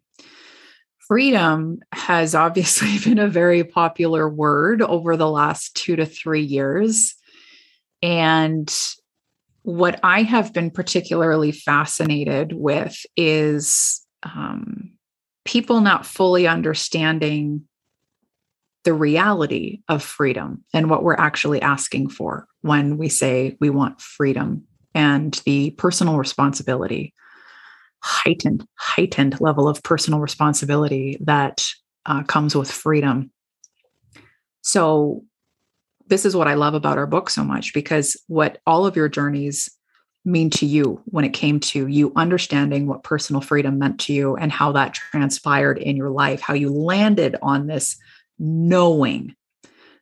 freedom 1.10 1.80
has 1.90 2.36
obviously 2.36 2.96
been 3.04 3.18
a 3.18 3.28
very 3.28 3.64
popular 3.64 4.28
word 4.28 4.80
over 4.80 5.16
the 5.16 5.28
last 5.28 5.74
two 5.74 5.96
to 5.96 6.06
three 6.06 6.42
years. 6.42 7.16
And 8.00 8.72
what 9.62 9.98
I 10.04 10.22
have 10.22 10.52
been 10.52 10.70
particularly 10.70 11.50
fascinated 11.50 12.52
with 12.52 12.96
is 13.16 14.06
um, 14.22 14.92
people 15.44 15.80
not 15.80 16.06
fully 16.06 16.46
understanding 16.46 17.62
the 18.84 18.94
reality 18.94 19.80
of 19.88 20.04
freedom 20.04 20.64
and 20.72 20.88
what 20.88 21.02
we're 21.02 21.14
actually 21.14 21.60
asking 21.60 22.08
for 22.08 22.46
when 22.60 22.98
we 22.98 23.08
say 23.08 23.56
we 23.60 23.68
want 23.68 24.00
freedom 24.00 24.62
and 24.94 25.42
the 25.44 25.72
personal 25.72 26.18
responsibility 26.18 27.12
heightened 28.02 28.66
heightened 28.78 29.40
level 29.40 29.68
of 29.68 29.82
personal 29.82 30.20
responsibility 30.20 31.18
that 31.20 31.64
uh, 32.06 32.22
comes 32.22 32.54
with 32.54 32.70
freedom. 32.70 33.30
So 34.62 35.24
this 36.10 36.26
is 36.26 36.36
what 36.36 36.48
i 36.48 36.54
love 36.54 36.74
about 36.74 36.98
our 36.98 37.06
book 37.06 37.30
so 37.30 37.42
much 37.42 37.72
because 37.72 38.20
what 38.26 38.58
all 38.66 38.84
of 38.84 38.96
your 38.96 39.08
journeys 39.08 39.70
mean 40.26 40.50
to 40.50 40.66
you 40.66 41.00
when 41.06 41.24
it 41.24 41.32
came 41.32 41.58
to 41.58 41.86
you 41.86 42.12
understanding 42.16 42.86
what 42.86 43.02
personal 43.02 43.40
freedom 43.40 43.78
meant 43.78 43.98
to 43.98 44.12
you 44.12 44.36
and 44.36 44.52
how 44.52 44.70
that 44.70 44.92
transpired 44.92 45.78
in 45.78 45.96
your 45.96 46.10
life 46.10 46.40
how 46.40 46.52
you 46.52 46.70
landed 46.70 47.36
on 47.40 47.68
this 47.68 47.96
knowing 48.38 49.34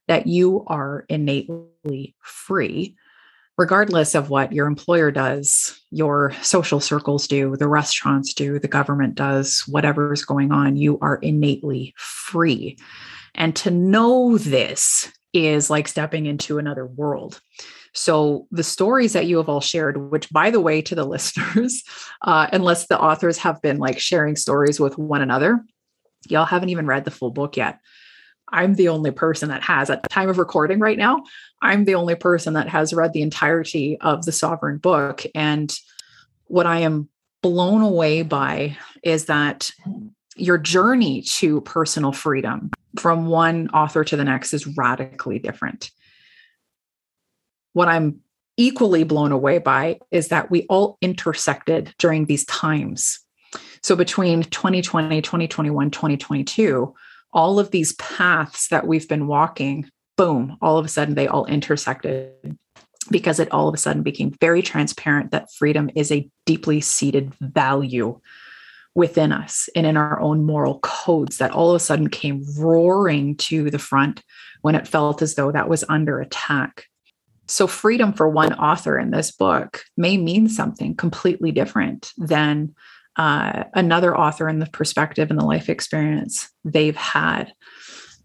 that 0.08 0.26
you 0.26 0.64
are 0.66 1.04
innately 1.08 2.16
free 2.20 2.96
regardless 3.58 4.14
of 4.14 4.30
what 4.30 4.52
your 4.52 4.68
employer 4.68 5.10
does, 5.10 5.78
your 5.90 6.32
social 6.42 6.78
circles 6.78 7.26
do, 7.26 7.56
the 7.56 7.68
restaurants 7.68 8.32
do, 8.32 8.58
the 8.58 8.68
government 8.68 9.16
does, 9.16 9.64
whatever 9.66 10.12
is 10.12 10.24
going 10.24 10.52
on, 10.52 10.76
you 10.76 10.96
are 11.00 11.16
innately 11.16 11.92
free. 11.98 12.78
And 13.34 13.54
to 13.56 13.70
know 13.70 14.38
this 14.38 15.12
is 15.32 15.68
like 15.70 15.88
stepping 15.88 16.26
into 16.26 16.58
another 16.58 16.86
world. 16.86 17.40
So, 17.94 18.46
the 18.52 18.62
stories 18.62 19.14
that 19.14 19.26
you 19.26 19.38
have 19.38 19.48
all 19.48 19.60
shared, 19.60 20.10
which, 20.10 20.30
by 20.30 20.50
the 20.50 20.60
way, 20.60 20.80
to 20.82 20.94
the 20.94 21.04
listeners, 21.06 21.82
uh, 22.22 22.46
unless 22.52 22.86
the 22.86 23.00
authors 23.00 23.38
have 23.38 23.60
been 23.60 23.78
like 23.78 23.98
sharing 23.98 24.36
stories 24.36 24.78
with 24.78 24.96
one 24.98 25.20
another, 25.20 25.64
y'all 26.28 26.44
haven't 26.44 26.68
even 26.68 26.86
read 26.86 27.04
the 27.04 27.10
full 27.10 27.30
book 27.30 27.56
yet. 27.56 27.80
I'm 28.52 28.74
the 28.74 28.88
only 28.88 29.10
person 29.10 29.48
that 29.48 29.62
has, 29.62 29.90
at 29.90 30.02
the 30.02 30.08
time 30.08 30.28
of 30.28 30.38
recording 30.38 30.78
right 30.78 30.98
now, 30.98 31.22
I'm 31.62 31.84
the 31.84 31.94
only 31.94 32.14
person 32.14 32.54
that 32.54 32.68
has 32.68 32.92
read 32.92 33.12
the 33.12 33.22
entirety 33.22 33.98
of 34.00 34.24
the 34.24 34.32
Sovereign 34.32 34.78
book. 34.78 35.24
And 35.34 35.74
what 36.46 36.66
I 36.66 36.80
am 36.80 37.08
blown 37.42 37.82
away 37.82 38.22
by 38.22 38.76
is 39.02 39.26
that 39.26 39.70
your 40.36 40.58
journey 40.58 41.22
to 41.22 41.60
personal 41.62 42.12
freedom 42.12 42.70
from 42.96 43.26
one 43.26 43.68
author 43.70 44.04
to 44.04 44.16
the 44.16 44.24
next 44.24 44.54
is 44.54 44.66
radically 44.76 45.38
different. 45.38 45.90
What 47.72 47.88
I'm 47.88 48.20
equally 48.56 49.04
blown 49.04 49.32
away 49.32 49.58
by 49.58 50.00
is 50.10 50.28
that 50.28 50.50
we 50.50 50.66
all 50.68 50.98
intersected 51.00 51.94
during 51.98 52.26
these 52.26 52.44
times. 52.46 53.20
So 53.82 53.94
between 53.94 54.42
2020, 54.42 55.22
2021, 55.22 55.90
2022, 55.90 56.94
all 57.32 57.58
of 57.58 57.70
these 57.70 57.94
paths 57.94 58.68
that 58.68 58.86
we've 58.86 59.08
been 59.08 59.26
walking, 59.26 59.88
boom, 60.16 60.56
all 60.60 60.78
of 60.78 60.84
a 60.84 60.88
sudden 60.88 61.14
they 61.14 61.28
all 61.28 61.46
intersected 61.46 62.58
because 63.10 63.40
it 63.40 63.50
all 63.52 63.68
of 63.68 63.74
a 63.74 63.78
sudden 63.78 64.02
became 64.02 64.34
very 64.40 64.62
transparent 64.62 65.30
that 65.30 65.52
freedom 65.52 65.90
is 65.94 66.12
a 66.12 66.28
deeply 66.44 66.80
seated 66.80 67.32
value 67.40 68.20
within 68.94 69.32
us 69.32 69.68
and 69.76 69.86
in 69.86 69.96
our 69.96 70.20
own 70.20 70.44
moral 70.44 70.80
codes 70.80 71.38
that 71.38 71.52
all 71.52 71.70
of 71.70 71.76
a 71.76 71.80
sudden 71.80 72.08
came 72.08 72.44
roaring 72.58 73.36
to 73.36 73.70
the 73.70 73.78
front 73.78 74.22
when 74.62 74.74
it 74.74 74.88
felt 74.88 75.22
as 75.22 75.36
though 75.36 75.52
that 75.52 75.68
was 75.68 75.84
under 75.88 76.20
attack. 76.20 76.86
So, 77.46 77.66
freedom 77.66 78.12
for 78.12 78.28
one 78.28 78.52
author 78.54 78.98
in 78.98 79.10
this 79.10 79.30
book 79.30 79.84
may 79.96 80.18
mean 80.18 80.48
something 80.48 80.94
completely 80.94 81.52
different 81.52 82.12
than 82.18 82.74
uh, 83.18 83.64
another 83.74 84.16
author 84.16 84.48
and 84.48 84.62
the 84.62 84.66
perspective 84.66 85.30
and 85.30 85.38
the 85.38 85.44
life 85.44 85.68
experience 85.68 86.48
they've 86.64 86.96
had. 86.96 87.52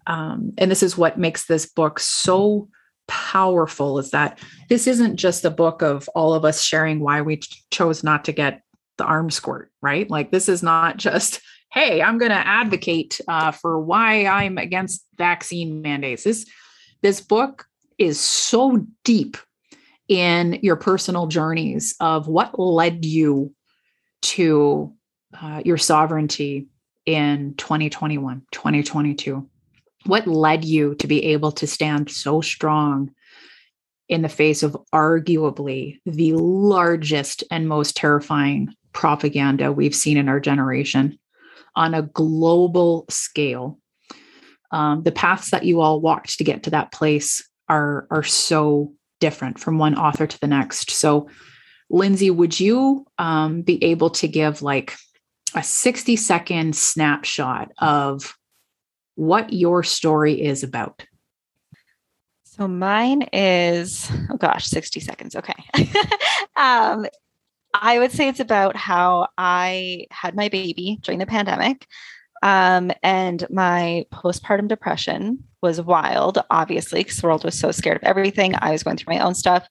Um, 0.06 0.54
and 0.58 0.70
this 0.70 0.84
is 0.84 0.98
what 0.98 1.18
makes 1.18 1.48
this 1.48 1.66
book 1.66 2.00
so 2.00 2.70
powerful 3.08 4.00
is 4.00 4.12
that 4.12 4.40
this 4.70 4.88
isn't 4.88 5.18
just 5.18 5.46
a 5.46 5.50
book 5.50 5.82
of 5.82 6.08
all 6.16 6.34
of 6.34 6.46
us 6.46 6.62
sharing 6.62 7.00
why 7.00 7.22
we 7.22 7.38
ch- 7.38 7.64
chose 7.72 8.04
not 8.04 8.26
to 8.26 8.32
get 8.32 8.62
the 8.98 9.04
arm 9.04 9.32
squirt, 9.32 9.72
right? 9.82 10.10
Like, 10.10 10.32
this 10.32 10.48
is 10.48 10.62
not 10.62 10.98
just, 10.98 11.42
hey, 11.74 12.02
I'm 12.02 12.20
going 12.20 12.32
to 12.32 12.48
advocate 12.48 13.20
uh, 13.28 13.52
for 13.52 13.80
why 13.80 14.28
I'm 14.28 14.58
against 14.58 15.06
vaccine 15.18 15.82
mandates. 15.82 16.24
This, 16.24 16.46
this 17.02 17.20
book 17.20 17.66
is 17.98 18.20
so 18.20 18.86
deep 19.04 19.38
in 20.08 20.60
your 20.62 20.76
personal 20.76 21.28
journeys 21.28 21.96
of 22.00 22.28
what 22.28 22.60
led 22.60 23.06
you 23.06 23.54
to 24.24 24.94
uh, 25.40 25.62
your 25.64 25.78
sovereignty 25.78 26.68
in 27.06 27.54
2021, 27.58 28.44
2022? 28.52 29.48
What 30.06 30.28
led 30.28 30.66
you 30.66 30.96
to 30.96 31.08
be 31.08 31.26
able 31.26 31.52
to 31.54 31.68
stand 31.68 32.10
so 32.10 32.42
strong 32.42 33.12
in 34.10 34.22
the 34.22 34.30
face 34.30 34.64
of 34.64 34.78
arguably 34.94 36.00
the 36.06 36.34
largest 36.34 37.44
and 37.52 37.68
most 37.68 37.96
terrifying 37.96 38.74
propaganda 38.92 39.72
we've 39.72 39.96
seen 39.96 40.18
in 40.18 40.30
our 40.30 40.40
generation 40.40 41.18
on 41.76 41.94
a 41.94 42.02
global 42.02 43.06
scale? 43.10 43.80
Um, 44.72 45.04
the 45.04 45.12
paths 45.12 45.52
that 45.52 45.66
you 45.66 45.82
all 45.82 46.02
walked 46.02 46.38
to 46.38 46.44
get 46.44 46.64
to 46.64 46.72
that 46.72 46.92
place 46.92 47.48
are 47.70 48.08
are 48.10 48.24
so 48.24 48.94
different 49.20 49.58
from 49.58 49.78
one 49.78 49.96
author 49.96 50.28
to 50.28 50.40
the 50.40 50.48
next. 50.48 50.92
So 50.92 51.30
Lindsey, 51.94 52.32
would 52.32 52.60
you 52.60 53.06
um, 53.20 53.62
be 53.62 53.82
able 53.84 54.10
to 54.10 54.28
give 54.28 54.64
like 54.64 54.96
a 55.54 55.62
60 55.62 56.16
second 56.16 56.76
snapshot 56.76 57.72
of 57.78 58.36
what 59.14 59.54
your 59.54 59.84
story 59.84 60.42
is 60.42 60.64
about? 60.64 61.06
So 62.46 62.68
mine 62.68 63.30
is, 63.32 64.12
oh 64.32 64.38
gosh, 64.38 64.66
60 64.66 65.00
seconds. 65.02 65.36
Okay. 65.36 65.54
um, 66.56 67.06
I 67.76 68.00
would 68.00 68.12
say 68.12 68.28
it's 68.28 68.40
about 68.40 68.76
how 68.76 69.28
I 69.38 70.08
had 70.10 70.36
my 70.36 70.50
baby 70.50 70.98
during 71.04 71.20
the 71.20 71.28
pandemic. 71.28 71.86
Um, 72.42 72.92
and 73.04 73.46
my 73.52 74.06
postpartum 74.12 74.68
depression 74.68 75.44
was 75.62 75.80
wild, 75.80 76.40
obviously, 76.50 77.02
because 77.02 77.18
the 77.18 77.28
world 77.28 77.44
was 77.44 77.58
so 77.58 77.72
scared 77.72 77.98
of 77.98 78.04
everything. 78.04 78.56
I 78.60 78.72
was 78.72 78.82
going 78.82 78.98
through 78.98 79.14
my 79.14 79.24
own 79.24 79.36
stuff. 79.36 79.68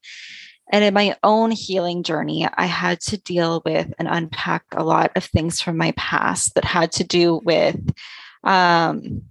And 0.70 0.84
in 0.84 0.94
my 0.94 1.16
own 1.22 1.50
healing 1.50 2.02
journey, 2.02 2.46
I 2.54 2.66
had 2.66 3.00
to 3.02 3.18
deal 3.18 3.62
with 3.64 3.92
and 3.98 4.08
unpack 4.08 4.64
a 4.72 4.84
lot 4.84 5.12
of 5.16 5.24
things 5.24 5.60
from 5.60 5.76
my 5.76 5.92
past 5.96 6.54
that 6.54 6.64
had 6.64 6.92
to 6.92 7.04
do 7.04 7.40
with 7.44 7.76
um, 8.44 9.22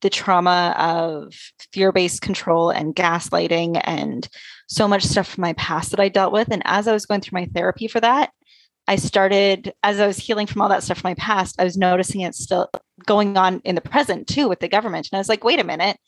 the 0.00 0.10
trauma 0.10 0.74
of 0.78 1.34
fear 1.72 1.92
based 1.92 2.22
control 2.22 2.70
and 2.70 2.94
gaslighting 2.94 3.80
and 3.84 4.28
so 4.68 4.86
much 4.86 5.02
stuff 5.02 5.28
from 5.28 5.42
my 5.42 5.54
past 5.54 5.90
that 5.90 6.00
I 6.00 6.08
dealt 6.08 6.32
with. 6.32 6.48
And 6.50 6.62
as 6.66 6.86
I 6.86 6.92
was 6.92 7.06
going 7.06 7.20
through 7.20 7.40
my 7.40 7.46
therapy 7.46 7.88
for 7.88 8.00
that, 8.00 8.30
I 8.86 8.96
started, 8.96 9.74
as 9.82 10.00
I 10.00 10.06
was 10.06 10.18
healing 10.18 10.46
from 10.46 10.62
all 10.62 10.68
that 10.68 10.82
stuff 10.82 10.98
from 10.98 11.10
my 11.10 11.14
past, 11.14 11.60
I 11.60 11.64
was 11.64 11.76
noticing 11.76 12.22
it 12.22 12.34
still 12.34 12.70
going 13.06 13.36
on 13.36 13.60
in 13.64 13.74
the 13.74 13.80
present 13.80 14.26
too 14.28 14.48
with 14.48 14.60
the 14.60 14.68
government. 14.68 15.08
And 15.10 15.18
I 15.18 15.20
was 15.20 15.28
like, 15.28 15.44
wait 15.44 15.60
a 15.60 15.64
minute, 15.64 15.98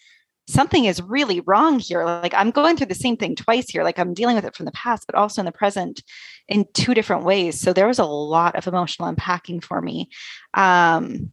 something 0.50 0.84
is 0.84 1.02
really 1.02 1.40
wrong 1.40 1.78
here. 1.78 2.04
Like 2.04 2.34
I'm 2.34 2.50
going 2.50 2.76
through 2.76 2.86
the 2.86 2.94
same 2.94 3.16
thing 3.16 3.36
twice 3.36 3.68
here. 3.68 3.84
Like 3.84 3.98
I'm 3.98 4.14
dealing 4.14 4.36
with 4.36 4.44
it 4.44 4.56
from 4.56 4.66
the 4.66 4.72
past, 4.72 5.06
but 5.06 5.14
also 5.14 5.40
in 5.40 5.46
the 5.46 5.52
present 5.52 6.02
in 6.48 6.66
two 6.74 6.94
different 6.94 7.24
ways. 7.24 7.60
So 7.60 7.72
there 7.72 7.86
was 7.86 7.98
a 7.98 8.04
lot 8.04 8.56
of 8.56 8.66
emotional 8.66 9.08
unpacking 9.08 9.60
for 9.60 9.80
me 9.80 10.10
um, 10.54 11.32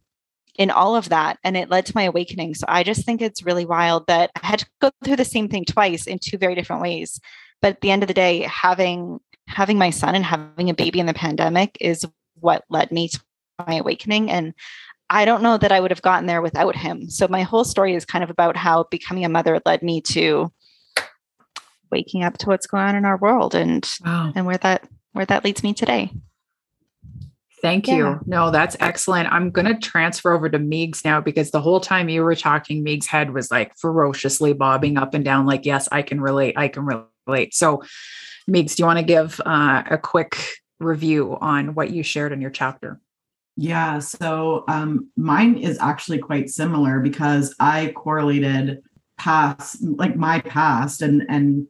in 0.56 0.70
all 0.70 0.96
of 0.96 1.08
that. 1.08 1.38
And 1.44 1.56
it 1.56 1.70
led 1.70 1.86
to 1.86 1.92
my 1.94 2.04
awakening. 2.04 2.54
So 2.54 2.66
I 2.68 2.82
just 2.82 3.04
think 3.04 3.20
it's 3.20 3.42
really 3.42 3.64
wild 3.64 4.06
that 4.06 4.30
I 4.40 4.46
had 4.46 4.60
to 4.60 4.66
go 4.80 4.90
through 5.04 5.16
the 5.16 5.24
same 5.24 5.48
thing 5.48 5.64
twice 5.64 6.06
in 6.06 6.18
two 6.18 6.38
very 6.38 6.54
different 6.54 6.82
ways. 6.82 7.20
But 7.60 7.74
at 7.74 7.80
the 7.80 7.90
end 7.90 8.02
of 8.02 8.08
the 8.08 8.14
day, 8.14 8.42
having 8.42 9.20
having 9.48 9.78
my 9.78 9.88
son 9.90 10.14
and 10.14 10.24
having 10.24 10.68
a 10.68 10.74
baby 10.74 11.00
in 11.00 11.06
the 11.06 11.14
pandemic 11.14 11.78
is 11.80 12.04
what 12.34 12.64
led 12.68 12.92
me 12.92 13.08
to 13.08 13.20
my 13.66 13.76
awakening. 13.76 14.30
And 14.30 14.54
I 15.10 15.24
don't 15.24 15.42
know 15.42 15.56
that 15.56 15.72
I 15.72 15.80
would 15.80 15.90
have 15.90 16.02
gotten 16.02 16.26
there 16.26 16.42
without 16.42 16.76
him. 16.76 17.08
So 17.08 17.28
my 17.28 17.42
whole 17.42 17.64
story 17.64 17.94
is 17.94 18.04
kind 18.04 18.22
of 18.22 18.30
about 18.30 18.56
how 18.56 18.84
becoming 18.84 19.24
a 19.24 19.28
mother 19.28 19.60
led 19.64 19.82
me 19.82 20.00
to 20.02 20.52
waking 21.90 22.22
up 22.22 22.36
to 22.38 22.46
what's 22.46 22.66
going 22.66 22.82
on 22.82 22.96
in 22.96 23.04
our 23.04 23.16
world 23.16 23.54
and 23.54 23.88
wow. 24.04 24.32
and 24.34 24.44
where 24.44 24.58
that 24.58 24.86
where 25.12 25.26
that 25.26 25.44
leads 25.44 25.62
me 25.62 25.72
today. 25.72 26.12
Thank 27.60 27.88
you. 27.88 28.20
No, 28.24 28.50
that's 28.50 28.76
excellent. 28.78 29.32
I'm 29.32 29.50
going 29.50 29.66
to 29.66 29.74
transfer 29.74 30.32
over 30.32 30.48
to 30.48 30.58
Meigs 30.58 31.04
now 31.04 31.20
because 31.20 31.50
the 31.50 31.60
whole 31.60 31.80
time 31.80 32.08
you 32.08 32.22
were 32.22 32.36
talking, 32.36 32.84
Meigs' 32.84 33.08
head 33.08 33.34
was 33.34 33.50
like 33.50 33.76
ferociously 33.76 34.52
bobbing 34.52 34.96
up 34.96 35.12
and 35.14 35.24
down, 35.24 35.44
like, 35.44 35.66
yes, 35.66 35.88
I 35.90 36.02
can 36.02 36.20
relate. 36.20 36.56
I 36.56 36.68
can 36.68 36.86
relate. 37.26 37.54
So, 37.54 37.82
Meigs, 38.46 38.76
do 38.76 38.82
you 38.82 38.86
want 38.86 39.00
to 39.00 39.04
give 39.04 39.40
uh, 39.44 39.82
a 39.90 39.98
quick 39.98 40.38
review 40.78 41.36
on 41.40 41.74
what 41.74 41.90
you 41.90 42.04
shared 42.04 42.32
in 42.32 42.40
your 42.40 42.50
chapter? 42.50 43.00
Yeah, 43.60 43.98
so 43.98 44.62
um, 44.68 45.10
mine 45.16 45.56
is 45.56 45.80
actually 45.80 46.18
quite 46.18 46.48
similar 46.48 47.00
because 47.00 47.56
I 47.58 47.92
correlated 47.96 48.84
past, 49.16 49.82
like 49.82 50.14
my 50.14 50.38
past, 50.42 51.02
and 51.02 51.26
and 51.28 51.66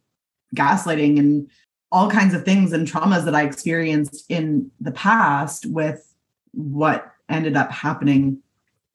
gaslighting 0.54 1.18
and 1.18 1.50
all 1.90 2.10
kinds 2.10 2.34
of 2.34 2.44
things 2.44 2.74
and 2.74 2.86
traumas 2.86 3.24
that 3.24 3.34
I 3.34 3.44
experienced 3.44 4.26
in 4.28 4.70
the 4.78 4.92
past 4.92 5.64
with 5.64 6.14
what 6.52 7.10
ended 7.30 7.56
up 7.56 7.72
happening 7.72 8.42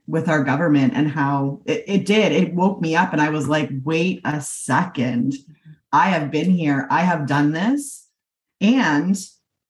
with 0.06 0.30
our 0.30 0.44
government 0.44 0.94
and 0.96 1.10
how 1.10 1.62
it, 1.66 1.84
it 1.88 2.06
did. 2.06 2.32
It 2.32 2.54
woke 2.54 2.80
me 2.80 2.96
up, 2.96 3.12
and 3.12 3.24
I 3.24 3.30
was 3.30 3.48
like, 3.48 3.72
wait 3.84 4.22
a 4.24 4.40
second, 4.40 5.34
I 5.92 6.10
have 6.10 6.30
been 6.30 6.52
here, 6.52 6.88
I 6.92 7.02
have 7.02 7.26
done 7.26 7.54
this, 7.54 8.08
and 8.62 9.18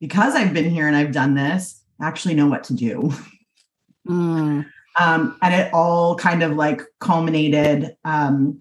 because 0.02 0.36
I've 0.36 0.54
been 0.54 0.70
here 0.70 0.88
and 0.88 0.96
I've 0.98 1.14
done 1.14 1.36
this 1.36 1.83
actually 2.02 2.36
know 2.36 2.48
what 2.48 2.64
to 2.66 2.74
do. 2.74 3.14
Mm. 4.08 4.66
Um, 5.00 5.38
and 5.42 5.54
it 5.54 5.74
all 5.74 6.16
kind 6.16 6.44
of 6.44 6.54
like 6.54 6.82
culminated. 7.00 7.96
Um, 8.04 8.60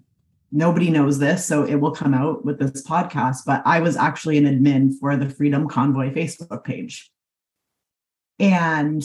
nobody 0.51 0.89
knows 0.89 1.19
this, 1.19 1.45
so 1.45 1.63
it 1.63 1.75
will 1.75 1.91
come 1.91 2.13
out 2.13 2.45
with 2.45 2.59
this 2.59 2.85
podcast. 2.87 3.39
But 3.45 3.61
I 3.65 3.79
was 3.79 3.97
actually 3.97 4.37
an 4.37 4.45
admin 4.45 4.93
for 4.99 5.15
the 5.17 5.29
Freedom 5.29 5.67
Convoy 5.67 6.13
Facebook 6.13 6.63
page. 6.63 7.11
And 8.39 9.03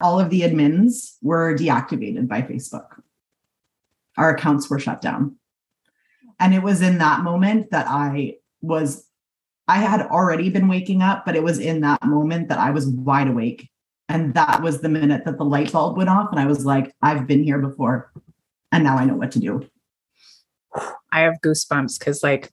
all 0.00 0.18
of 0.18 0.30
the 0.30 0.42
admins 0.42 1.16
were 1.22 1.56
deactivated 1.56 2.28
by 2.28 2.42
Facebook. 2.42 3.00
Our 4.16 4.34
accounts 4.34 4.68
were 4.68 4.78
shut 4.78 5.00
down. 5.00 5.36
And 6.38 6.54
it 6.54 6.62
was 6.62 6.80
in 6.80 6.98
that 6.98 7.20
moment 7.22 7.70
that 7.70 7.86
I 7.86 8.36
was 8.62 9.06
I 9.70 9.76
had 9.76 10.02
already 10.08 10.50
been 10.50 10.66
waking 10.66 11.00
up, 11.00 11.24
but 11.24 11.36
it 11.36 11.44
was 11.44 11.60
in 11.60 11.82
that 11.82 12.02
moment 12.04 12.48
that 12.48 12.58
I 12.58 12.72
was 12.72 12.88
wide 12.88 13.28
awake. 13.28 13.70
And 14.08 14.34
that 14.34 14.62
was 14.62 14.80
the 14.80 14.88
minute 14.88 15.24
that 15.26 15.38
the 15.38 15.44
light 15.44 15.70
bulb 15.70 15.96
went 15.96 16.10
off. 16.10 16.32
And 16.32 16.40
I 16.40 16.46
was 16.46 16.66
like, 16.66 16.92
I've 17.00 17.28
been 17.28 17.44
here 17.44 17.60
before. 17.60 18.10
And 18.72 18.82
now 18.82 18.96
I 18.96 19.04
know 19.04 19.14
what 19.14 19.30
to 19.32 19.38
do. 19.38 19.70
I 21.12 21.20
have 21.20 21.34
goosebumps 21.40 22.00
because, 22.00 22.20
like, 22.20 22.50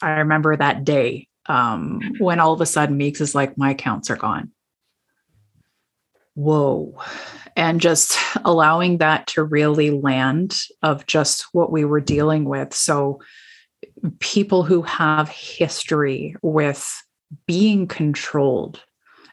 I 0.00 0.12
remember 0.12 0.56
that 0.56 0.82
day 0.84 1.28
um, 1.44 2.00
when 2.18 2.40
all 2.40 2.54
of 2.54 2.60
a 2.62 2.66
sudden 2.66 2.96
Meeks 2.96 3.20
is 3.20 3.34
like, 3.34 3.58
my 3.58 3.72
accounts 3.72 4.08
are 4.08 4.16
gone. 4.16 4.50
Whoa. 6.32 6.98
And 7.54 7.82
just 7.82 8.18
allowing 8.46 8.96
that 8.98 9.26
to 9.28 9.44
really 9.44 9.90
land 9.90 10.56
of 10.82 11.04
just 11.06 11.44
what 11.52 11.70
we 11.70 11.84
were 11.84 12.00
dealing 12.00 12.46
with. 12.46 12.72
So, 12.72 13.20
people 14.20 14.62
who 14.62 14.82
have 14.82 15.28
history 15.28 16.36
with 16.42 17.02
being 17.46 17.86
controlled 17.86 18.82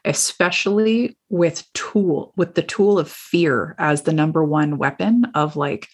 especially 0.04 1.16
with 1.28 1.64
tool 1.74 2.32
with 2.36 2.54
the 2.54 2.62
tool 2.62 2.98
of 2.98 3.08
fear 3.08 3.76
as 3.78 4.02
the 4.02 4.12
number 4.12 4.42
one 4.42 4.76
weapon 4.76 5.24
of 5.34 5.54
like 5.54 5.86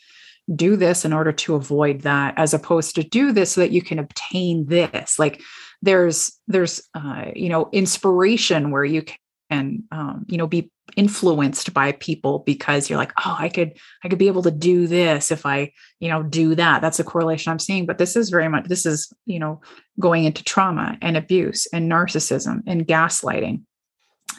do 0.54 0.76
this 0.76 1.04
in 1.04 1.12
order 1.12 1.32
to 1.32 1.54
avoid 1.54 2.02
that 2.02 2.34
as 2.36 2.54
opposed 2.54 2.94
to 2.94 3.02
do 3.02 3.32
this 3.32 3.52
so 3.52 3.60
that 3.60 3.72
you 3.72 3.82
can 3.82 3.98
obtain 3.98 4.66
this. 4.66 5.18
Like 5.18 5.42
there's 5.82 6.32
there's 6.46 6.82
uh, 6.94 7.26
you 7.34 7.48
know 7.48 7.68
inspiration 7.72 8.70
where 8.70 8.84
you 8.84 9.02
can 9.50 9.84
um, 9.90 10.24
you 10.28 10.36
know 10.36 10.46
be 10.46 10.70
influenced 10.96 11.74
by 11.74 11.92
people 11.92 12.40
because 12.40 12.88
you're 12.88 12.98
like 12.98 13.12
oh 13.18 13.36
i 13.38 13.48
could 13.48 13.76
i 14.02 14.08
could 14.08 14.18
be 14.18 14.26
able 14.26 14.42
to 14.42 14.50
do 14.50 14.86
this 14.86 15.30
if 15.30 15.44
i 15.44 15.70
you 16.00 16.08
know 16.08 16.22
do 16.22 16.54
that. 16.54 16.80
That's 16.80 16.98
a 16.98 17.04
correlation 17.04 17.52
i'm 17.52 17.58
seeing 17.58 17.86
but 17.86 17.98
this 17.98 18.16
is 18.16 18.30
very 18.30 18.48
much 18.48 18.64
this 18.64 18.86
is 18.86 19.12
you 19.26 19.38
know 19.38 19.60
going 20.00 20.24
into 20.24 20.44
trauma 20.44 20.96
and 21.02 21.16
abuse 21.16 21.66
and 21.72 21.90
narcissism 21.90 22.62
and 22.66 22.86
gaslighting 22.86 23.62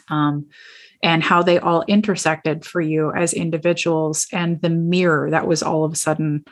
um, 0.08 0.46
and 1.02 1.22
how 1.22 1.42
they 1.42 1.58
all 1.58 1.84
intersected 1.86 2.64
for 2.64 2.80
you 2.80 3.12
as 3.12 3.32
individuals 3.32 4.26
and 4.32 4.60
the 4.60 4.70
mirror 4.70 5.30
that 5.30 5.46
was 5.46 5.62
all 5.62 5.84
of 5.84 5.92
a 5.92 5.96
sudden 5.96 6.44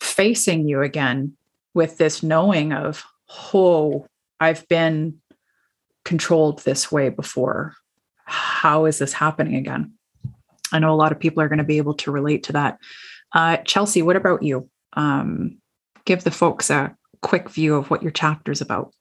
facing 0.00 0.68
you 0.68 0.82
again 0.82 1.36
with 1.74 1.98
this 1.98 2.22
knowing 2.22 2.72
of 2.72 3.04
oh 3.52 4.06
i've 4.40 4.66
been 4.68 5.18
controlled 6.04 6.60
this 6.60 6.90
way 6.90 7.08
before 7.08 7.74
how 8.26 8.84
is 8.84 8.98
this 8.98 9.12
happening 9.12 9.54
again? 9.54 9.92
I 10.72 10.78
know 10.78 10.92
a 10.92 10.96
lot 10.96 11.12
of 11.12 11.18
people 11.18 11.42
are 11.42 11.48
going 11.48 11.58
to 11.58 11.64
be 11.64 11.78
able 11.78 11.94
to 11.94 12.10
relate 12.10 12.42
to 12.44 12.52
that. 12.52 12.78
Uh, 13.32 13.58
Chelsie, 13.58 14.02
what 14.02 14.16
about 14.16 14.42
you? 14.42 14.68
Um, 14.94 15.58
give 16.04 16.24
the 16.24 16.30
folks 16.30 16.70
a 16.70 16.96
quick 17.22 17.48
view 17.48 17.76
of 17.76 17.90
what 17.90 18.02
your 18.02 18.10
chapter 18.10 18.52
is 18.52 18.60
about. 18.60 18.92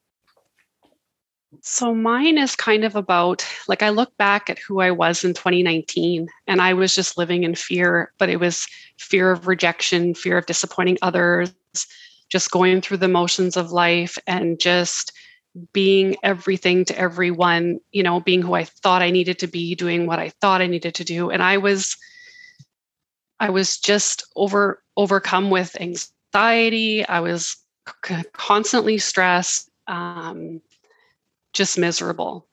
So, 1.61 1.95
mine 1.95 2.37
is 2.37 2.55
kind 2.55 2.83
of 2.83 2.95
about 2.95 3.45
like 3.67 3.81
I 3.81 3.89
look 3.89 4.15
back 4.17 4.49
at 4.49 4.59
who 4.59 4.81
I 4.81 4.91
was 4.91 5.23
in 5.23 5.33
2019 5.33 6.27
and 6.47 6.61
I 6.61 6.73
was 6.73 6.93
just 6.93 7.17
living 7.17 7.43
in 7.43 7.55
fear, 7.55 8.11
but 8.17 8.29
it 8.29 8.39
was 8.39 8.67
fear 8.97 9.31
of 9.31 9.47
rejection, 9.47 10.13
fear 10.13 10.37
of 10.37 10.45
disappointing 10.45 10.97
others, 11.01 11.53
just 12.29 12.51
going 12.51 12.81
through 12.81 12.97
the 12.97 13.07
motions 13.07 13.55
of 13.55 13.71
life 13.71 14.17
and 14.27 14.59
just 14.59 15.13
being 15.73 16.15
everything 16.23 16.85
to 16.85 16.97
everyone, 16.97 17.79
you 17.91 18.03
know, 18.03 18.19
being 18.19 18.41
who 18.41 18.53
I 18.53 18.65
thought 18.65 19.01
I 19.01 19.11
needed 19.11 19.39
to 19.39 19.47
be, 19.47 19.75
doing 19.75 20.05
what 20.05 20.19
I 20.19 20.29
thought 20.41 20.61
I 20.61 20.67
needed 20.67 20.95
to 20.95 21.03
do. 21.03 21.29
And 21.29 21.41
I 21.41 21.57
was 21.57 21.97
I 23.39 23.49
was 23.49 23.77
just 23.77 24.23
over 24.35 24.81
overcome 24.97 25.49
with 25.49 25.79
anxiety. 25.79 27.05
I 27.05 27.19
was 27.19 27.57
c- 28.05 28.23
constantly 28.33 28.97
stressed, 28.97 29.69
um, 29.87 30.61
just 31.53 31.77
miserable. 31.77 32.47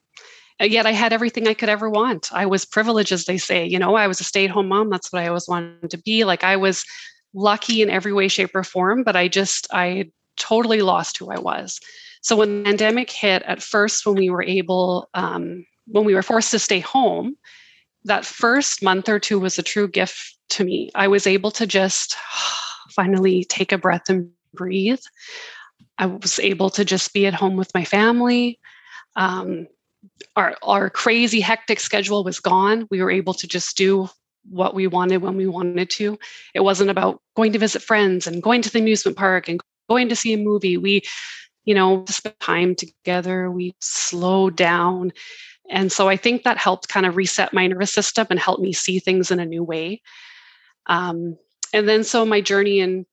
And 0.58 0.72
yet 0.72 0.86
I 0.86 0.92
had 0.92 1.12
everything 1.12 1.48
I 1.48 1.54
could 1.54 1.68
ever 1.68 1.90
want. 1.90 2.32
I 2.32 2.46
was 2.46 2.64
privileged, 2.64 3.10
as 3.10 3.24
they 3.24 3.38
say. 3.38 3.66
You 3.66 3.78
know, 3.78 3.96
I 3.96 4.06
was 4.06 4.20
a 4.20 4.24
stay-at-home 4.24 4.68
mom. 4.68 4.90
That's 4.90 5.12
what 5.12 5.22
I 5.22 5.28
always 5.28 5.48
wanted 5.48 5.90
to 5.90 5.98
be. 5.98 6.24
Like 6.24 6.44
I 6.44 6.56
was 6.56 6.84
lucky 7.34 7.82
in 7.82 7.90
every 7.90 8.12
way, 8.12 8.28
shape, 8.28 8.54
or 8.54 8.62
form, 8.62 9.02
but 9.02 9.16
I 9.16 9.28
just 9.28 9.66
I 9.72 10.10
totally 10.36 10.82
lost 10.82 11.18
who 11.18 11.30
I 11.30 11.38
was. 11.38 11.80
So 12.22 12.36
when 12.36 12.58
the 12.58 12.64
pandemic 12.64 13.10
hit, 13.10 13.42
at 13.42 13.62
first, 13.62 14.06
when 14.06 14.14
we 14.14 14.30
were 14.30 14.42
able, 14.42 15.08
um, 15.14 15.66
when 15.86 16.04
we 16.04 16.14
were 16.14 16.22
forced 16.22 16.52
to 16.52 16.58
stay 16.58 16.80
home, 16.80 17.36
that 18.04 18.24
first 18.24 18.82
month 18.82 19.08
or 19.08 19.18
two 19.18 19.38
was 19.38 19.58
a 19.58 19.62
true 19.62 19.88
gift 19.88 20.38
to 20.50 20.64
me. 20.64 20.90
I 20.94 21.08
was 21.08 21.26
able 21.26 21.50
to 21.52 21.66
just 21.66 22.16
finally 22.90 23.44
take 23.44 23.72
a 23.72 23.78
breath 23.78 24.08
and 24.08 24.30
breathe. 24.54 25.00
I 25.98 26.06
was 26.06 26.38
able 26.38 26.70
to 26.70 26.84
just 26.84 27.12
be 27.12 27.26
at 27.26 27.34
home 27.34 27.56
with 27.56 27.74
my 27.74 27.84
family. 27.84 28.58
Um, 29.16 29.66
our, 30.36 30.56
our 30.62 30.90
crazy, 30.90 31.40
hectic 31.40 31.80
schedule 31.80 32.24
was 32.24 32.40
gone. 32.40 32.86
We 32.90 33.02
were 33.02 33.10
able 33.10 33.34
to 33.34 33.46
just 33.46 33.76
do 33.76 34.08
what 34.48 34.74
we 34.74 34.86
wanted 34.86 35.22
when 35.22 35.36
we 35.36 35.46
wanted 35.46 35.90
to. 35.90 36.18
It 36.54 36.60
wasn't 36.60 36.90
about 36.90 37.20
going 37.36 37.52
to 37.52 37.58
visit 37.58 37.82
friends 37.82 38.26
and 38.26 38.42
going 38.42 38.62
to 38.62 38.70
the 38.70 38.80
amusement 38.80 39.16
park 39.16 39.48
and 39.48 39.60
going 39.88 40.08
to 40.08 40.16
see 40.16 40.32
a 40.32 40.38
movie. 40.38 40.76
We 40.76 41.02
you 41.64 41.74
know, 41.74 42.04
spend 42.08 42.38
time 42.40 42.74
together, 42.74 43.50
we 43.50 43.74
slow 43.80 44.50
down. 44.50 45.12
And 45.70 45.90
so 45.90 46.08
I 46.08 46.16
think 46.16 46.42
that 46.42 46.58
helped 46.58 46.88
kind 46.88 47.06
of 47.06 47.16
reset 47.16 47.52
my 47.52 47.66
nervous 47.66 47.92
system 47.92 48.26
and 48.30 48.38
help 48.38 48.60
me 48.60 48.72
see 48.72 48.98
things 48.98 49.30
in 49.30 49.40
a 49.40 49.46
new 49.46 49.62
way. 49.62 50.02
Um, 50.86 51.36
and 51.72 51.88
then 51.88 52.04
so 52.04 52.26
my 52.26 52.40
journey 52.40 52.80
and 52.80 53.06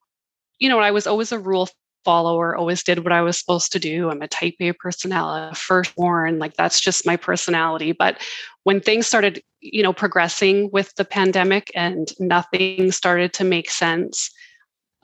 you 0.60 0.68
know, 0.70 0.80
I 0.80 0.92
was 0.92 1.08
always 1.08 1.32
a 1.32 1.40
rule 1.40 1.70
follower, 2.06 2.56
always 2.56 2.84
did 2.84 3.04
what 3.04 3.12
I 3.12 3.22
was 3.22 3.40
supposed 3.40 3.72
to 3.72 3.80
do. 3.80 4.10
I'm 4.10 4.22
a 4.22 4.28
type 4.28 4.56
A 4.60 4.74
personality, 4.74 5.56
firstborn, 5.56 6.40
like 6.40 6.56
that's 6.56 6.80
just 6.80 7.06
my 7.06 7.16
personality. 7.16 7.92
But 7.92 8.22
when 8.64 8.80
things 8.80 9.08
started, 9.08 9.42
you 9.62 9.84
know, 9.84 9.94
progressing 9.94 10.70
with 10.72 10.94
the 10.96 11.06
pandemic 11.06 11.72
and 11.76 12.12
nothing 12.20 12.92
started 12.92 13.34
to 13.34 13.44
make 13.44 13.70
sense, 13.70 14.32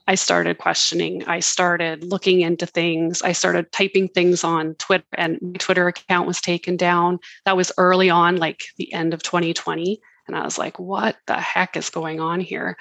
I 0.07 0.15
started 0.15 0.59
questioning. 0.59 1.23
I 1.25 1.39
started 1.39 2.03
looking 2.03 2.41
into 2.41 2.65
things. 2.65 3.21
I 3.21 3.31
started 3.31 3.71
typing 3.71 4.07
things 4.07 4.43
on 4.43 4.75
Twitter, 4.75 5.05
and 5.13 5.39
my 5.41 5.57
Twitter 5.57 5.87
account 5.87 6.27
was 6.27 6.41
taken 6.41 6.77
down. 6.77 7.19
That 7.45 7.57
was 7.57 7.71
early 7.77 8.09
on, 8.09 8.37
like 8.37 8.65
the 8.77 8.93
end 8.93 9.13
of 9.13 9.23
2020. 9.23 9.99
And 10.27 10.35
I 10.35 10.43
was 10.43 10.57
like, 10.57 10.79
what 10.79 11.17
the 11.27 11.39
heck 11.39 11.75
is 11.75 11.89
going 11.89 12.19
on 12.19 12.39
here? 12.39 12.77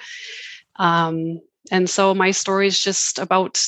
Um, 0.75 1.41
and 1.71 1.89
so 1.89 2.13
my 2.13 2.31
story 2.31 2.67
is 2.67 2.79
just 2.79 3.17
about 3.17 3.63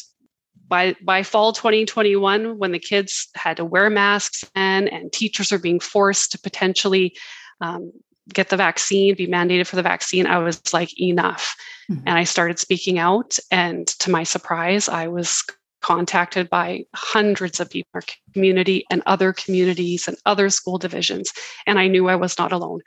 by 0.67 0.95
by 1.01 1.23
fall 1.23 1.53
2021 1.53 2.57
when 2.57 2.73
the 2.73 2.79
kids 2.79 3.29
had 3.35 3.57
to 3.57 3.65
wear 3.65 3.89
masks 3.89 4.43
and 4.53 4.91
and 4.91 5.13
teachers 5.13 5.51
are 5.51 5.59
being 5.59 5.79
forced 5.79 6.33
to 6.33 6.39
potentially 6.39 7.15
um, 7.61 7.91
get 8.33 8.49
the 8.49 8.57
vaccine 8.57 9.15
be 9.15 9.27
mandated 9.27 9.67
for 9.67 9.75
the 9.75 9.83
vaccine 9.83 10.25
i 10.25 10.37
was 10.37 10.61
like 10.73 10.99
enough 10.99 11.55
Mm-hmm. 11.89 12.07
And 12.07 12.17
I 12.17 12.23
started 12.23 12.59
speaking 12.59 12.99
out. 12.99 13.37
And 13.51 13.87
to 13.87 14.11
my 14.11 14.23
surprise, 14.23 14.89
I 14.89 15.07
was 15.07 15.43
contacted 15.81 16.49
by 16.49 16.83
hundreds 16.93 17.59
of 17.59 17.69
people 17.69 17.89
in 17.93 17.97
our 17.99 18.03
community 18.33 18.85
and 18.89 19.01
other 19.05 19.31
communities 19.31 20.07
and 20.07 20.17
other 20.25 20.49
school 20.49 20.77
divisions. 20.77 21.31
And 21.65 21.79
I 21.79 21.87
knew 21.87 22.09
I 22.09 22.15
was 22.15 22.37
not 22.37 22.51
alone. 22.51 22.81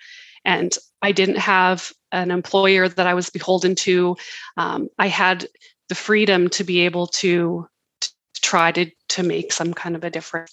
And 0.44 0.76
I 1.02 1.12
didn't 1.12 1.38
have 1.38 1.92
an 2.12 2.30
employer 2.30 2.88
that 2.88 3.06
I 3.06 3.14
was 3.14 3.30
beholden 3.30 3.74
to. 3.76 4.16
Um, 4.56 4.88
I 4.98 5.06
had 5.06 5.46
the 5.88 5.94
freedom 5.94 6.48
to 6.50 6.64
be 6.64 6.80
able 6.80 7.06
to, 7.06 7.66
to 8.00 8.10
try 8.42 8.72
to, 8.72 8.90
to 9.10 9.22
make 9.22 9.52
some 9.52 9.72
kind 9.72 9.96
of 9.96 10.04
a 10.04 10.10
difference. 10.10 10.52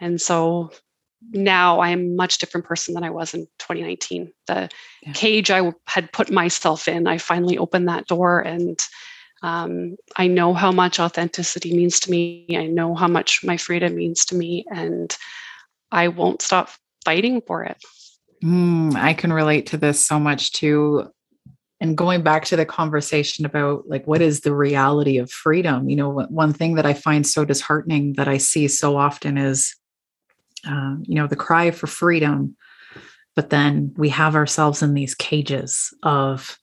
And 0.00 0.20
so 0.20 0.70
now 1.30 1.80
I 1.80 1.90
am 1.90 2.00
a 2.00 2.14
much 2.16 2.38
different 2.38 2.66
person 2.66 2.94
than 2.94 3.04
I 3.04 3.10
was 3.10 3.34
in 3.34 3.46
2019. 3.58 4.32
The 4.46 4.68
yeah. 5.02 5.12
cage 5.12 5.50
I 5.50 5.72
had 5.86 6.12
put 6.12 6.30
myself 6.30 6.88
in, 6.88 7.06
I 7.06 7.18
finally 7.18 7.58
opened 7.58 7.88
that 7.88 8.06
door 8.06 8.40
and 8.40 8.78
um, 9.42 9.96
I 10.16 10.26
know 10.26 10.52
how 10.54 10.70
much 10.70 11.00
authenticity 11.00 11.74
means 11.74 12.00
to 12.00 12.10
me. 12.10 12.46
I 12.50 12.66
know 12.66 12.94
how 12.94 13.08
much 13.08 13.42
my 13.42 13.56
freedom 13.56 13.96
means 13.96 14.24
to 14.26 14.34
me, 14.34 14.66
and 14.70 15.16
I 15.90 16.08
won't 16.08 16.42
stop 16.42 16.70
fighting 17.04 17.40
for 17.46 17.64
it. 17.64 17.82
Mm, 18.44 18.94
I 18.94 19.14
can 19.14 19.32
relate 19.32 19.66
to 19.68 19.76
this 19.76 20.04
so 20.04 20.18
much 20.18 20.52
too. 20.52 21.10
And 21.80 21.96
going 21.96 22.22
back 22.22 22.44
to 22.46 22.56
the 22.56 22.66
conversation 22.66 23.46
about 23.46 23.88
like 23.88 24.06
what 24.06 24.20
is 24.20 24.40
the 24.40 24.54
reality 24.54 25.16
of 25.16 25.30
freedom, 25.30 25.88
you 25.88 25.96
know, 25.96 26.10
one 26.28 26.52
thing 26.52 26.74
that 26.74 26.84
I 26.84 26.92
find 26.92 27.26
so 27.26 27.46
disheartening 27.46 28.14
that 28.14 28.28
I 28.28 28.36
see 28.36 28.68
so 28.68 28.98
often 28.98 29.38
is, 29.38 29.74
uh, 30.68 30.96
you 31.02 31.14
know, 31.14 31.26
the 31.26 31.36
cry 31.36 31.70
for 31.70 31.86
freedom, 31.86 32.56
but 33.36 33.50
then 33.50 33.92
we 33.96 34.08
have 34.10 34.34
ourselves 34.34 34.82
in 34.82 34.94
these 34.94 35.14
cages 35.14 35.94
of 36.02 36.58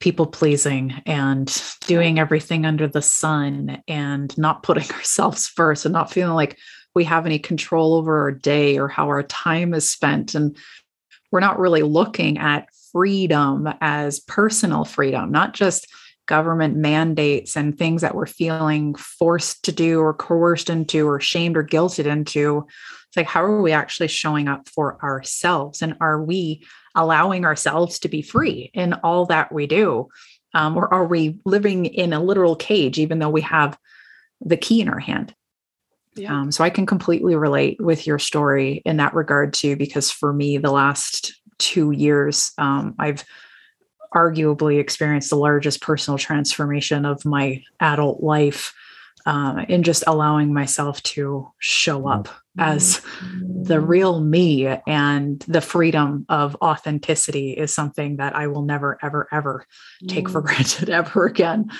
people 0.00 0.26
pleasing 0.26 1.00
and 1.06 1.62
doing 1.86 2.18
everything 2.18 2.66
under 2.66 2.88
the 2.88 3.02
sun 3.02 3.80
and 3.86 4.36
not 4.36 4.62
putting 4.62 4.90
ourselves 4.92 5.46
first 5.46 5.84
and 5.84 5.92
not 5.92 6.10
feeling 6.12 6.34
like 6.34 6.58
we 6.94 7.04
have 7.04 7.24
any 7.24 7.38
control 7.38 7.94
over 7.94 8.20
our 8.20 8.32
day 8.32 8.78
or 8.78 8.88
how 8.88 9.06
our 9.06 9.22
time 9.22 9.72
is 9.72 9.90
spent. 9.90 10.34
And 10.34 10.56
we're 11.30 11.40
not 11.40 11.58
really 11.58 11.82
looking 11.82 12.38
at 12.38 12.68
freedom 12.92 13.68
as 13.80 14.20
personal 14.20 14.84
freedom, 14.84 15.30
not 15.30 15.54
just 15.54 15.86
government 16.26 16.76
mandates 16.76 17.56
and 17.56 17.76
things 17.76 18.02
that 18.02 18.14
we're 18.14 18.26
feeling 18.26 18.94
forced 18.94 19.64
to 19.64 19.72
do 19.72 20.00
or 20.00 20.14
coerced 20.14 20.70
into 20.70 21.08
or 21.08 21.20
shamed 21.20 21.56
or 21.56 21.64
guilted 21.64 22.06
into. 22.06 22.66
It's 23.08 23.16
like, 23.16 23.26
how 23.26 23.42
are 23.42 23.60
we 23.60 23.72
actually 23.72 24.08
showing 24.08 24.48
up 24.48 24.68
for 24.68 25.02
ourselves? 25.02 25.82
And 25.82 25.96
are 26.00 26.22
we 26.22 26.64
allowing 26.94 27.44
ourselves 27.44 27.98
to 28.00 28.08
be 28.08 28.22
free 28.22 28.70
in 28.72 28.94
all 28.94 29.26
that 29.26 29.52
we 29.52 29.66
do? 29.66 30.08
Um, 30.54 30.76
or 30.76 30.92
are 30.92 31.06
we 31.06 31.38
living 31.44 31.86
in 31.86 32.12
a 32.12 32.22
literal 32.22 32.56
cage, 32.56 32.98
even 32.98 33.18
though 33.18 33.30
we 33.30 33.40
have 33.42 33.78
the 34.40 34.56
key 34.56 34.80
in 34.80 34.88
our 34.88 34.98
hand? 34.98 35.34
Yeah. 36.14 36.40
Um, 36.40 36.52
so 36.52 36.62
I 36.62 36.70
can 36.70 36.84
completely 36.84 37.34
relate 37.36 37.80
with 37.80 38.06
your 38.06 38.18
story 38.18 38.82
in 38.84 38.98
that 38.98 39.14
regard 39.14 39.54
too, 39.54 39.76
because 39.76 40.10
for 40.10 40.32
me, 40.32 40.58
the 40.58 40.70
last 40.70 41.32
two 41.58 41.90
years, 41.90 42.52
um, 42.58 42.94
I've 42.98 43.24
arguably 44.14 44.78
experienced 44.78 45.30
the 45.30 45.36
largest 45.36 45.80
personal 45.80 46.18
transformation 46.18 47.04
of 47.04 47.24
my 47.24 47.62
adult 47.80 48.22
life 48.22 48.74
uh, 49.24 49.64
in 49.68 49.82
just 49.82 50.04
allowing 50.06 50.52
myself 50.52 51.02
to 51.02 51.50
show 51.58 52.08
up 52.08 52.28
as 52.58 53.00
the 53.62 53.80
real 53.80 54.20
me 54.20 54.66
and 54.86 55.40
the 55.48 55.60
freedom 55.60 56.26
of 56.28 56.56
authenticity 56.60 57.52
is 57.52 57.74
something 57.74 58.16
that 58.16 58.34
I 58.36 58.48
will 58.48 58.62
never, 58.62 58.98
ever, 59.02 59.28
ever 59.32 59.64
take 60.08 60.28
for 60.28 60.42
mm. 60.42 60.46
granted 60.46 60.90
ever 60.90 61.26
again. 61.26 61.70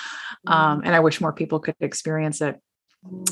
Um, 0.47 0.81
mm. 0.81 0.87
and 0.87 0.95
I 0.95 1.01
wish 1.01 1.21
more 1.21 1.33
people 1.33 1.61
could 1.61 1.77
experience 1.81 2.40
it. 2.40 2.61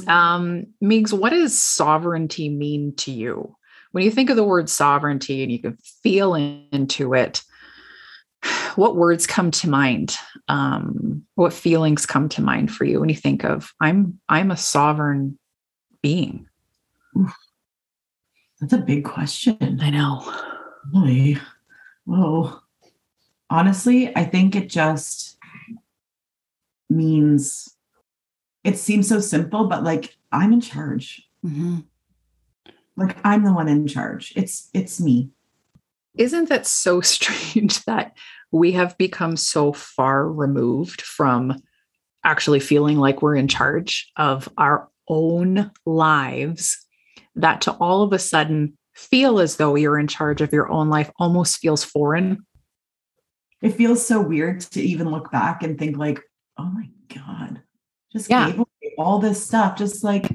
Um, 0.08 0.66
Meigs, 0.80 1.14
what 1.14 1.30
does 1.30 1.60
sovereignty 1.60 2.48
mean 2.48 2.94
to 2.96 3.12
you? 3.12 3.56
When 3.92 4.04
you 4.04 4.10
think 4.10 4.30
of 4.30 4.36
the 4.36 4.44
word 4.44 4.68
sovereignty 4.68 5.42
and 5.42 5.50
you 5.50 5.60
can 5.60 5.78
feel 6.02 6.34
into 6.34 7.14
it, 7.14 7.42
what 8.76 8.96
words 8.96 9.26
come 9.26 9.50
to 9.52 9.68
mind? 9.68 10.16
Um, 10.48 11.24
what 11.35 11.52
feelings 11.52 12.06
come 12.06 12.28
to 12.30 12.42
mind 12.42 12.72
for 12.72 12.85
you 12.85 13.00
when 13.00 13.09
you 13.09 13.14
think 13.14 13.44
of 13.44 13.72
I'm 13.80 14.18
I'm 14.28 14.50
a 14.50 14.56
sovereign 14.56 15.38
being? 16.02 16.48
That's 18.61 18.72
a 18.72 18.78
big 18.78 19.04
question. 19.04 19.78
I 19.80 19.90
know. 19.90 20.22
Boy. 20.92 21.37
Whoa. 22.04 22.61
Honestly, 23.48 24.14
I 24.16 24.24
think 24.24 24.54
it 24.54 24.68
just 24.68 25.38
means 26.88 27.76
it 28.64 28.78
seems 28.78 29.09
so 29.09 29.20
simple, 29.20 29.66
but 29.66 29.83
like 29.83 30.16
I'm 30.33 30.52
in 30.52 30.61
charge. 30.61 31.26
Mm-hmm. 31.44 31.78
Like 32.96 33.16
I'm 33.24 33.44
the 33.44 33.52
one 33.52 33.68
in 33.68 33.87
charge. 33.87 34.33
It's 34.37 34.68
it's 34.74 35.00
me. 35.00 35.30
Isn't 36.16 36.48
that 36.48 36.66
so 36.66 37.00
strange 37.00 37.85
that 37.85 38.16
we 38.52 38.72
have 38.72 38.98
become 38.98 39.36
so 39.36 39.72
far 39.72 40.30
removed 40.30 41.02
from 41.02 41.56
actually 42.24 42.60
feeling 42.60 42.98
like 42.98 43.22
we're 43.22 43.36
in 43.36 43.48
charge 43.48 44.10
of 44.16 44.48
our 44.58 44.88
own 45.08 45.70
lives 45.86 46.86
that 47.36 47.62
to 47.62 47.72
all 47.72 48.02
of 48.02 48.12
a 48.12 48.18
sudden 48.18 48.76
feel 48.94 49.40
as 49.40 49.56
though 49.56 49.74
you're 49.76 49.98
in 49.98 50.08
charge 50.08 50.40
of 50.40 50.52
your 50.52 50.70
own 50.70 50.88
life 50.88 51.10
almost 51.18 51.58
feels 51.58 51.84
foreign? 51.84 52.44
It 53.62 53.70
feels 53.70 54.06
so 54.06 54.20
weird 54.20 54.60
to 54.62 54.82
even 54.82 55.10
look 55.10 55.30
back 55.30 55.62
and 55.62 55.78
think 55.78 55.96
like, 55.96 56.20
oh 56.58 56.64
my 56.64 56.88
God, 57.14 57.62
just 58.12 58.30
yeah. 58.30 58.52
all 58.98 59.18
this 59.18 59.44
stuff, 59.44 59.76
just 59.76 60.02
like 60.02 60.30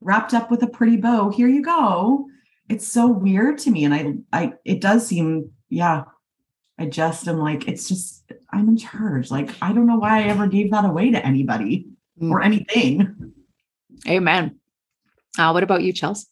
wrapped 0.00 0.34
up 0.34 0.50
with 0.50 0.62
a 0.62 0.68
pretty 0.68 0.96
bow. 0.96 1.30
Here 1.30 1.48
you 1.48 1.62
go. 1.62 2.26
It's 2.68 2.86
so 2.86 3.08
weird 3.08 3.58
to 3.58 3.70
me. 3.70 3.84
And 3.84 3.94
I, 3.94 4.14
I, 4.32 4.52
it 4.64 4.80
does 4.80 5.06
seem, 5.06 5.50
yeah, 5.70 6.04
I 6.78 6.86
just 6.86 7.26
am 7.26 7.38
like, 7.38 7.68
it's 7.68 7.88
just, 7.88 8.32
I'm 8.52 8.68
in 8.68 8.76
charge. 8.76 9.30
Like, 9.30 9.50
I 9.60 9.72
don't 9.72 9.86
know 9.86 9.98
why 9.98 10.20
I 10.20 10.22
ever 10.24 10.46
gave 10.46 10.70
that 10.70 10.84
away 10.84 11.10
to 11.10 11.26
anybody 11.26 11.86
mm. 12.20 12.30
or 12.30 12.42
anything. 12.42 13.32
Amen. 14.08 14.58
Uh, 15.38 15.50
what 15.50 15.62
about 15.62 15.82
you, 15.82 15.92
Chelsie? 15.92 16.26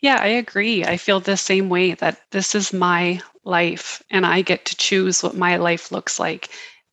Yeah, 0.00 0.18
I 0.20 0.28
agree. 0.28 0.84
I 0.84 0.96
feel 0.96 1.20
the 1.20 1.36
same 1.36 1.68
way 1.68 1.94
that 1.94 2.20
this 2.30 2.54
is 2.54 2.72
my 2.72 3.20
life 3.44 4.02
and 4.10 4.26
I 4.26 4.42
get 4.42 4.64
to 4.66 4.76
choose 4.76 5.22
what 5.22 5.36
my 5.36 5.56
life 5.56 5.92
looks 5.92 6.18
like 6.18 6.50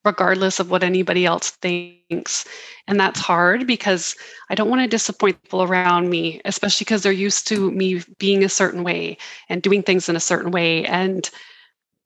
regardless 0.07 0.59
of 0.59 0.71
what 0.71 0.83
anybody 0.83 1.25
else 1.25 1.51
thinks. 1.51 2.45
And 2.87 2.97
that's 2.97 3.19
hard 3.19 3.67
because 3.67 4.15
I 4.49 4.55
don't 4.55 4.69
want 4.69 4.81
to 4.81 4.87
disappoint 4.87 5.43
people 5.43 5.63
around 5.63 6.09
me, 6.09 6.39
especially 6.45 6.85
because 6.85 7.03
they're 7.03 7.11
used 7.11 7.45
to 7.47 7.71
me 7.71 8.01
being 8.17 8.43
a 8.43 8.49
certain 8.49 8.83
way 8.83 9.17
and 9.49 9.61
doing 9.61 9.83
things 9.83 10.07
in 10.07 10.15
a 10.15 10.21
certain 10.21 10.51
way. 10.51 10.85
And 10.85 11.29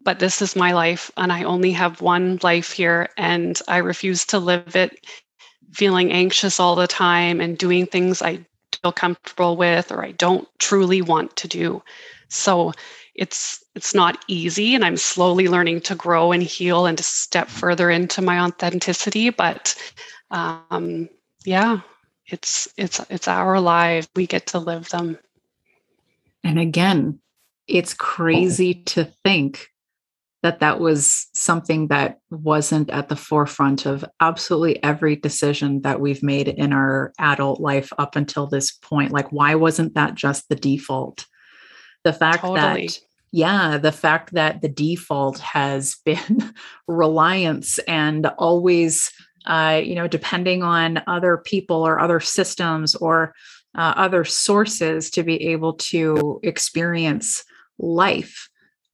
but 0.04 0.20
this 0.20 0.42
is 0.42 0.56
my 0.56 0.74
life 0.74 1.12
and 1.18 1.32
I 1.32 1.44
only 1.44 1.72
have 1.72 2.02
one 2.02 2.40
life 2.44 2.72
here 2.72 3.10
and 3.18 3.60
I 3.68 3.78
refuse 3.78 4.26
to 4.28 4.40
live 4.40 4.76
it 4.76 5.06
feeling 5.72 6.12
anxious 6.12 6.60
all 6.60 6.76
the 6.76 6.88
time 6.88 7.40
and 7.40 7.58
doing 7.58 7.86
things 7.86 8.22
I 8.22 8.46
feel 8.82 8.92
comfortable 8.92 9.56
with 9.56 9.92
or 9.92 10.04
I 10.04 10.12
don't 10.12 10.48
truly 10.60 11.02
want 11.02 11.36
to 11.38 11.48
do. 11.48 11.82
So 12.30 12.74
it's 13.16 13.64
it's 13.76 13.94
not 13.94 14.24
easy 14.28 14.76
and 14.76 14.86
i'm 14.86 14.98
slowly 14.98 15.48
learning 15.48 15.82
to 15.82 15.96
grow 15.96 16.32
and 16.32 16.44
heal 16.44 16.86
and 16.86 16.98
to 16.98 17.04
step 17.04 17.48
further 17.48 17.90
into 17.90 18.22
my 18.22 18.40
authenticity 18.40 19.30
but 19.30 19.76
um, 20.32 21.10
yeah 21.46 21.82
it's 22.28 22.68
it's 22.78 23.02
it's 23.10 23.28
our 23.28 23.60
lives 23.60 24.08
we 24.16 24.26
get 24.26 24.48
to 24.48 24.60
live 24.60 24.90
them 24.90 25.18
and 26.44 26.60
again 26.60 27.20
it's 27.68 27.94
crazy 27.94 28.74
to 28.74 29.06
think 29.24 29.71
that 30.44 30.60
that 30.60 30.80
was 30.80 31.28
something 31.34 31.88
that 31.88 32.20
wasn't 32.32 32.90
at 32.90 33.10
the 33.10 33.16
forefront 33.16 33.86
of 33.86 34.04
absolutely 34.20 34.82
every 34.84 35.16
decision 35.16 35.82
that 35.82 36.00
we've 36.00 36.24
made 36.24 36.48
in 36.48 36.74
our 36.74 37.14
adult 37.20 37.60
life 37.60 37.92
up 37.98 38.16
until 38.16 38.48
this 38.48 38.72
point 38.72 39.12
like 39.12 39.32
why 39.32 39.56
wasn't 39.56 39.94
that 39.94 40.16
just 40.16 40.50
the 40.50 40.56
default 40.56 41.26
the 42.04 42.14
fact 42.14 42.42
totally. 42.42 42.88
that 42.88 43.00
yeah 43.32 43.78
the 43.78 43.92
fact 43.92 44.34
that 44.34 44.62
the 44.62 44.70
default 44.70 45.40
has 45.40 45.98
been 46.06 46.54
reliance 46.88 47.80
and 47.80 48.26
always 48.38 49.12
uh, 49.46 49.82
you 49.84 49.96
know 49.96 50.08
depending 50.08 50.62
on 50.62 51.02
other 51.08 51.38
people 51.38 51.86
or 51.86 52.00
other 52.00 52.20
systems 52.20 52.94
or 52.96 53.34
uh, 53.76 53.94
other 53.96 54.24
sources 54.24 55.10
to 55.10 55.24
be 55.24 55.42
able 55.50 55.74
to 55.74 56.40
experience 56.44 57.44
life 57.80 58.50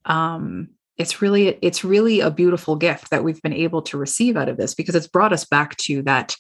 um, 0.06 0.70
it's 0.98 1.22
really 1.22 1.58
it's 1.62 1.84
really 1.84 2.20
a 2.20 2.32
beautiful 2.32 2.76
gift 2.76 3.10
that 3.12 3.24
we've 3.24 3.42
been 3.42 3.54
able 3.54 3.82
to 3.84 3.98
receive 3.98 4.36
out 4.36 4.50
of 4.50 4.58
this 4.58 4.74
because 4.74 4.96
it's 4.96 5.08
brought 5.08 5.34
us 5.34 5.46
back 5.46 5.78
to 5.78 6.02
that 6.04 6.36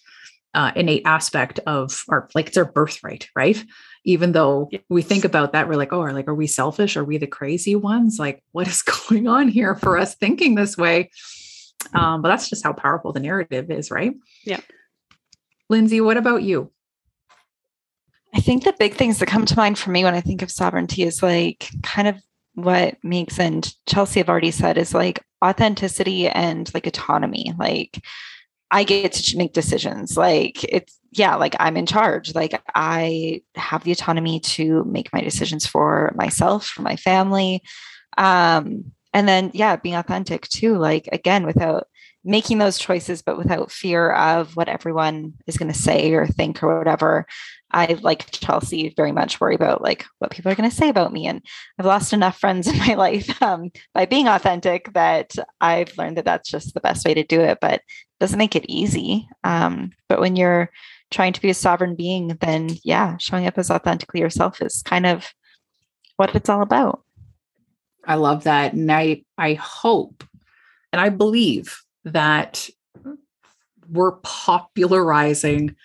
uh, 0.53 0.71
innate 0.75 1.03
aspect 1.05 1.59
of 1.67 2.03
our 2.09 2.29
like 2.33 2.47
it's 2.47 2.57
our 2.57 2.65
birthright 2.65 3.29
right? 3.35 3.63
Even 4.03 4.31
though 4.31 4.69
yes. 4.71 4.81
we 4.89 5.01
think 5.01 5.25
about 5.25 5.51
that 5.51 5.67
we're 5.67 5.75
like 5.75 5.93
oh 5.93 6.01
are 6.01 6.13
like 6.13 6.27
are 6.27 6.35
we 6.35 6.47
selfish? 6.47 6.97
Are 6.97 7.03
we 7.03 7.17
the 7.17 7.27
crazy 7.27 7.75
ones? 7.75 8.17
Like 8.19 8.43
what 8.51 8.67
is 8.67 8.81
going 9.09 9.27
on 9.27 9.47
here 9.47 9.75
for 9.75 9.97
us 9.97 10.15
thinking 10.15 10.55
this 10.55 10.77
way? 10.77 11.11
Um, 11.93 12.21
but 12.21 12.29
that's 12.29 12.49
just 12.49 12.63
how 12.63 12.73
powerful 12.73 13.13
the 13.13 13.19
narrative 13.19 13.69
is 13.69 13.91
right? 13.91 14.15
Yeah. 14.43 14.61
Lindsey 15.69 16.01
what 16.01 16.17
about 16.17 16.41
you? 16.43 16.71
I 18.33 18.39
think 18.39 18.63
the 18.63 18.73
big 18.77 18.95
things 18.95 19.19
that 19.19 19.27
come 19.27 19.45
to 19.45 19.55
mind 19.55 19.77
for 19.79 19.89
me 19.89 20.03
when 20.03 20.13
i 20.13 20.21
think 20.21 20.41
of 20.41 20.51
sovereignty 20.51 21.03
is 21.03 21.23
like 21.23 21.69
kind 21.81 22.07
of 22.07 22.21
what 22.57 22.97
Meigs 23.03 23.37
and 23.37 23.71
chelsie 23.87 24.17
have 24.17 24.29
already 24.29 24.49
said 24.49 24.77
is 24.79 24.93
like 24.93 25.23
authenticity 25.45 26.27
and 26.27 26.73
like 26.73 26.87
autonomy 26.87 27.53
like 27.59 28.01
I 28.69 28.83
get 28.83 29.13
to 29.13 29.37
make 29.37 29.53
decisions. 29.53 30.17
Like 30.17 30.63
it's, 30.65 30.99
yeah, 31.11 31.35
like 31.35 31.55
I'm 31.59 31.77
in 31.77 31.85
charge. 31.85 32.35
Like 32.35 32.61
I 32.75 33.41
have 33.55 33.83
the 33.83 33.91
autonomy 33.91 34.39
to 34.41 34.83
make 34.85 35.13
my 35.13 35.21
decisions 35.21 35.65
for 35.65 36.13
myself, 36.15 36.67
for 36.67 36.81
my 36.81 36.95
family. 36.97 37.63
Um, 38.17 38.91
and 39.13 39.27
then, 39.27 39.51
yeah, 39.53 39.77
being 39.77 39.95
authentic 39.95 40.47
too. 40.49 40.77
Like 40.77 41.07
again, 41.11 41.45
without 41.45 41.87
making 42.27 42.57
those 42.57 42.77
choices, 42.77 43.21
but 43.21 43.37
without 43.37 43.71
fear 43.71 44.11
of 44.11 44.55
what 44.57 44.67
everyone 44.67 45.33
is 45.47 45.57
going 45.57 45.71
to 45.71 45.77
say 45.77 46.11
or 46.13 46.27
think 46.27 46.61
or 46.61 46.77
whatever. 46.77 47.25
I 47.71 47.97
like 48.01 48.29
Chelsie 48.31 48.95
very 48.95 49.11
much 49.11 49.39
worry 49.39 49.55
about 49.55 49.81
like 49.81 50.05
what 50.19 50.31
people 50.31 50.51
are 50.51 50.55
going 50.55 50.69
to 50.69 50.75
say 50.75 50.89
about 50.89 51.13
me. 51.13 51.25
And 51.25 51.41
I've 51.79 51.85
lost 51.85 52.13
enough 52.13 52.37
friends 52.37 52.67
in 52.67 52.77
my 52.77 52.93
life 52.95 53.41
um, 53.41 53.71
by 53.93 54.05
being 54.05 54.27
authentic 54.27 54.91
that 54.93 55.35
I've 55.61 55.97
learned 55.97 56.17
that 56.17 56.25
that's 56.25 56.49
just 56.49 56.73
the 56.73 56.81
best 56.81 57.05
way 57.05 57.13
to 57.13 57.23
do 57.23 57.39
it. 57.39 57.59
But 57.61 57.75
it 57.75 57.81
doesn't 58.19 58.37
make 58.37 58.55
it 58.55 58.65
easy. 58.67 59.27
Um, 59.43 59.91
but 60.09 60.19
when 60.19 60.35
you're 60.35 60.69
trying 61.11 61.33
to 61.33 61.41
be 61.41 61.49
a 61.49 61.53
sovereign 61.53 61.95
being, 61.95 62.37
then 62.41 62.69
yeah, 62.83 63.15
showing 63.17 63.47
up 63.47 63.57
as 63.57 63.71
authentically 63.71 64.19
yourself 64.19 64.61
is 64.61 64.81
kind 64.83 65.05
of 65.05 65.31
what 66.17 66.35
it's 66.35 66.49
all 66.49 66.61
about. 66.61 67.03
I 68.05 68.15
love 68.15 68.43
that. 68.43 68.73
And 68.73 68.91
I, 68.91 69.23
I 69.37 69.53
hope 69.53 70.23
and 70.91 71.01
I 71.01 71.09
believe 71.09 71.81
that 72.13 72.69
we're 73.89 74.17
popularizing 74.23 75.75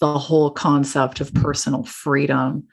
the 0.00 0.18
whole 0.18 0.50
concept 0.50 1.20
of 1.20 1.32
personal 1.34 1.84
freedom 1.84 2.64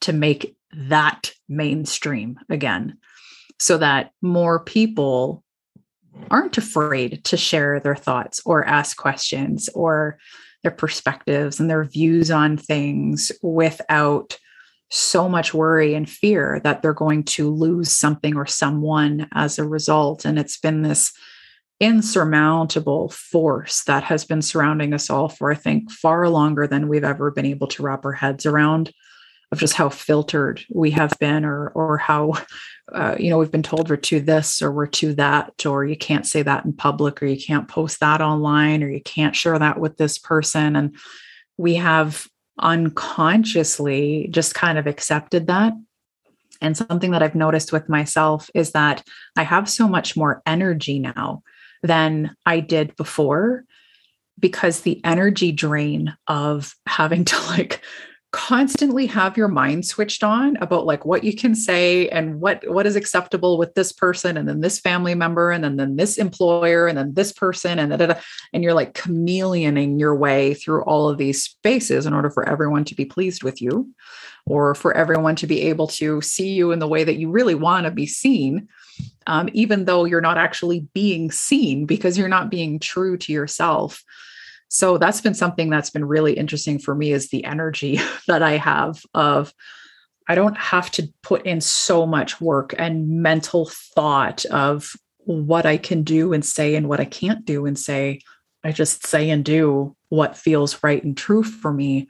to 0.00 0.12
make 0.12 0.56
that 0.72 1.30
mainstream 1.48 2.38
again 2.50 2.98
so 3.58 3.78
that 3.78 4.10
more 4.22 4.60
people 4.60 5.44
aren't 6.30 6.58
afraid 6.58 7.24
to 7.24 7.36
share 7.36 7.80
their 7.80 7.96
thoughts 7.96 8.40
or 8.44 8.64
ask 8.64 8.96
questions 8.96 9.68
or 9.74 10.18
their 10.62 10.72
perspectives 10.72 11.60
and 11.60 11.70
their 11.70 11.84
views 11.84 12.30
on 12.30 12.56
things 12.56 13.30
without 13.42 14.38
so 14.90 15.28
much 15.28 15.52
worry 15.52 15.94
and 15.94 16.08
fear 16.08 16.60
that 16.64 16.82
they're 16.82 16.92
going 16.92 17.24
to 17.24 17.50
lose 17.50 17.90
something 17.90 18.36
or 18.36 18.46
someone 18.46 19.28
as 19.32 19.58
a 19.58 19.66
result. 19.66 20.24
And 20.24 20.38
it's 20.38 20.58
been 20.58 20.82
this 20.82 21.12
insurmountable 21.80 23.08
force 23.10 23.84
that 23.84 24.04
has 24.04 24.24
been 24.24 24.42
surrounding 24.42 24.94
us 24.94 25.10
all 25.10 25.28
for, 25.28 25.50
I 25.50 25.56
think, 25.56 25.90
far 25.90 26.28
longer 26.28 26.66
than 26.66 26.88
we've 26.88 27.04
ever 27.04 27.30
been 27.30 27.46
able 27.46 27.66
to 27.68 27.82
wrap 27.82 28.04
our 28.04 28.12
heads 28.12 28.46
around 28.46 28.92
of 29.52 29.60
just 29.60 29.74
how 29.74 29.88
filtered 29.88 30.64
we 30.72 30.90
have 30.90 31.12
been 31.20 31.44
or 31.44 31.68
or 31.68 31.96
how 31.96 32.32
uh, 32.92 33.14
you 33.18 33.30
know 33.30 33.38
we've 33.38 33.52
been 33.52 33.62
told 33.62 33.88
we're 33.88 33.96
to 33.96 34.20
this 34.20 34.60
or 34.60 34.72
we're 34.72 34.86
to 34.86 35.14
that 35.14 35.64
or 35.64 35.84
you 35.84 35.96
can't 35.96 36.26
say 36.26 36.42
that 36.42 36.64
in 36.64 36.72
public 36.72 37.22
or 37.22 37.26
you 37.26 37.40
can't 37.40 37.68
post 37.68 38.00
that 38.00 38.20
online 38.20 38.82
or 38.82 38.88
you 38.88 39.00
can't 39.00 39.36
share 39.36 39.58
that 39.58 39.78
with 39.78 39.96
this 39.96 40.18
person. 40.18 40.76
And 40.76 40.96
we 41.56 41.76
have 41.76 42.26
unconsciously 42.58 44.28
just 44.30 44.54
kind 44.54 44.78
of 44.78 44.86
accepted 44.86 45.46
that. 45.46 45.72
And 46.60 46.76
something 46.76 47.10
that 47.10 47.22
I've 47.22 47.34
noticed 47.34 47.72
with 47.72 47.88
myself 47.88 48.48
is 48.54 48.72
that 48.72 49.04
I 49.36 49.42
have 49.42 49.68
so 49.68 49.88
much 49.88 50.16
more 50.16 50.42
energy 50.46 50.98
now 50.98 51.42
than 51.84 52.34
I 52.46 52.60
did 52.60 52.96
before 52.96 53.64
because 54.38 54.80
the 54.80 55.00
energy 55.04 55.52
drain 55.52 56.16
of 56.26 56.74
having 56.86 57.24
to 57.26 57.36
like 57.48 57.82
constantly 58.32 59.06
have 59.06 59.36
your 59.36 59.46
mind 59.46 59.86
switched 59.86 60.24
on 60.24 60.56
about 60.56 60.86
like 60.86 61.04
what 61.04 61.22
you 61.22 61.36
can 61.36 61.54
say 61.54 62.08
and 62.08 62.40
what 62.40 62.68
what 62.68 62.84
is 62.84 62.96
acceptable 62.96 63.58
with 63.58 63.72
this 63.74 63.92
person 63.92 64.36
and 64.36 64.48
then 64.48 64.60
this 64.60 64.80
family 64.80 65.14
member 65.14 65.52
and 65.52 65.62
then, 65.62 65.76
then 65.76 65.94
this 65.94 66.18
employer 66.18 66.88
and 66.88 66.98
then 66.98 67.14
this 67.14 67.32
person 67.32 67.78
and 67.78 67.90
da, 67.90 67.96
da, 67.96 68.06
da, 68.06 68.20
and 68.52 68.64
you're 68.64 68.74
like 68.74 68.94
chameleoning 68.94 70.00
your 70.00 70.16
way 70.16 70.52
through 70.52 70.82
all 70.82 71.08
of 71.08 71.16
these 71.16 71.44
spaces 71.44 72.06
in 72.06 72.12
order 72.12 72.28
for 72.28 72.48
everyone 72.48 72.84
to 72.84 72.96
be 72.96 73.04
pleased 73.04 73.44
with 73.44 73.62
you 73.62 73.88
or 74.46 74.74
for 74.74 74.94
everyone 74.94 75.36
to 75.36 75.46
be 75.46 75.62
able 75.62 75.86
to 75.86 76.20
see 76.20 76.52
you 76.52 76.72
in 76.72 76.78
the 76.78 76.88
way 76.88 77.04
that 77.04 77.16
you 77.16 77.30
really 77.30 77.54
want 77.54 77.84
to 77.84 77.90
be 77.90 78.06
seen 78.06 78.68
um, 79.26 79.48
even 79.52 79.84
though 79.84 80.04
you're 80.04 80.20
not 80.20 80.38
actually 80.38 80.80
being 80.92 81.30
seen 81.30 81.86
because 81.86 82.18
you're 82.18 82.28
not 82.28 82.50
being 82.50 82.78
true 82.78 83.16
to 83.18 83.32
yourself. 83.32 84.02
So 84.68 84.98
that's 84.98 85.20
been 85.20 85.34
something 85.34 85.70
that's 85.70 85.90
been 85.90 86.04
really 86.04 86.34
interesting 86.34 86.78
for 86.78 86.94
me 86.94 87.12
is 87.12 87.28
the 87.28 87.44
energy 87.44 88.00
that 88.28 88.42
I 88.42 88.52
have 88.52 89.02
of 89.14 89.52
I 90.26 90.34
don't 90.34 90.56
have 90.56 90.90
to 90.92 91.12
put 91.22 91.44
in 91.44 91.60
so 91.60 92.06
much 92.06 92.40
work 92.40 92.74
and 92.78 93.08
mental 93.22 93.70
thought 93.94 94.44
of 94.46 94.92
what 95.18 95.66
I 95.66 95.76
can 95.76 96.02
do 96.02 96.32
and 96.32 96.44
say 96.44 96.74
and 96.74 96.88
what 96.88 97.00
I 97.00 97.04
can't 97.04 97.44
do 97.44 97.66
and 97.66 97.78
say. 97.78 98.20
I 98.62 98.72
just 98.72 99.06
say 99.06 99.28
and 99.28 99.44
do 99.44 99.94
what 100.08 100.36
feels 100.36 100.82
right 100.82 101.02
and 101.04 101.14
true 101.14 101.42
for 101.42 101.72
me. 101.72 102.08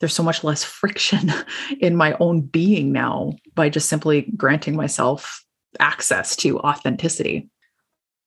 There's 0.00 0.14
so 0.14 0.22
much 0.22 0.44
less 0.44 0.62
friction 0.62 1.32
in 1.80 1.96
my 1.96 2.16
own 2.20 2.42
being 2.42 2.92
now 2.92 3.32
by 3.54 3.68
just 3.68 3.88
simply 3.88 4.32
granting 4.36 4.76
myself 4.76 5.44
access 5.80 6.36
to 6.36 6.58
authenticity. 6.60 7.48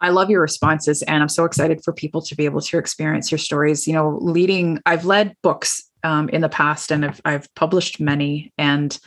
I 0.02 0.10
love 0.10 0.30
your 0.30 0.42
responses, 0.42 1.02
and 1.04 1.22
I'm 1.22 1.30
so 1.30 1.44
excited 1.46 1.82
for 1.84 1.92
people 1.92 2.22
to 2.22 2.36
be 2.36 2.46
able 2.46 2.62
to 2.62 2.78
experience 2.78 3.32
your 3.32 3.38
stories. 3.38 3.86
You 3.86 3.94
know, 3.94 4.18
leading, 4.22 4.80
I've 4.86 5.06
led 5.06 5.36
books 5.44 5.84
um, 6.04 6.30
in 6.30 6.42
the 6.42 6.50
past, 6.50 6.92
and 6.92 7.06
I've, 7.06 7.22
I've 7.26 7.54
published 7.56 8.00
many. 8.00 8.54
And 8.58 8.98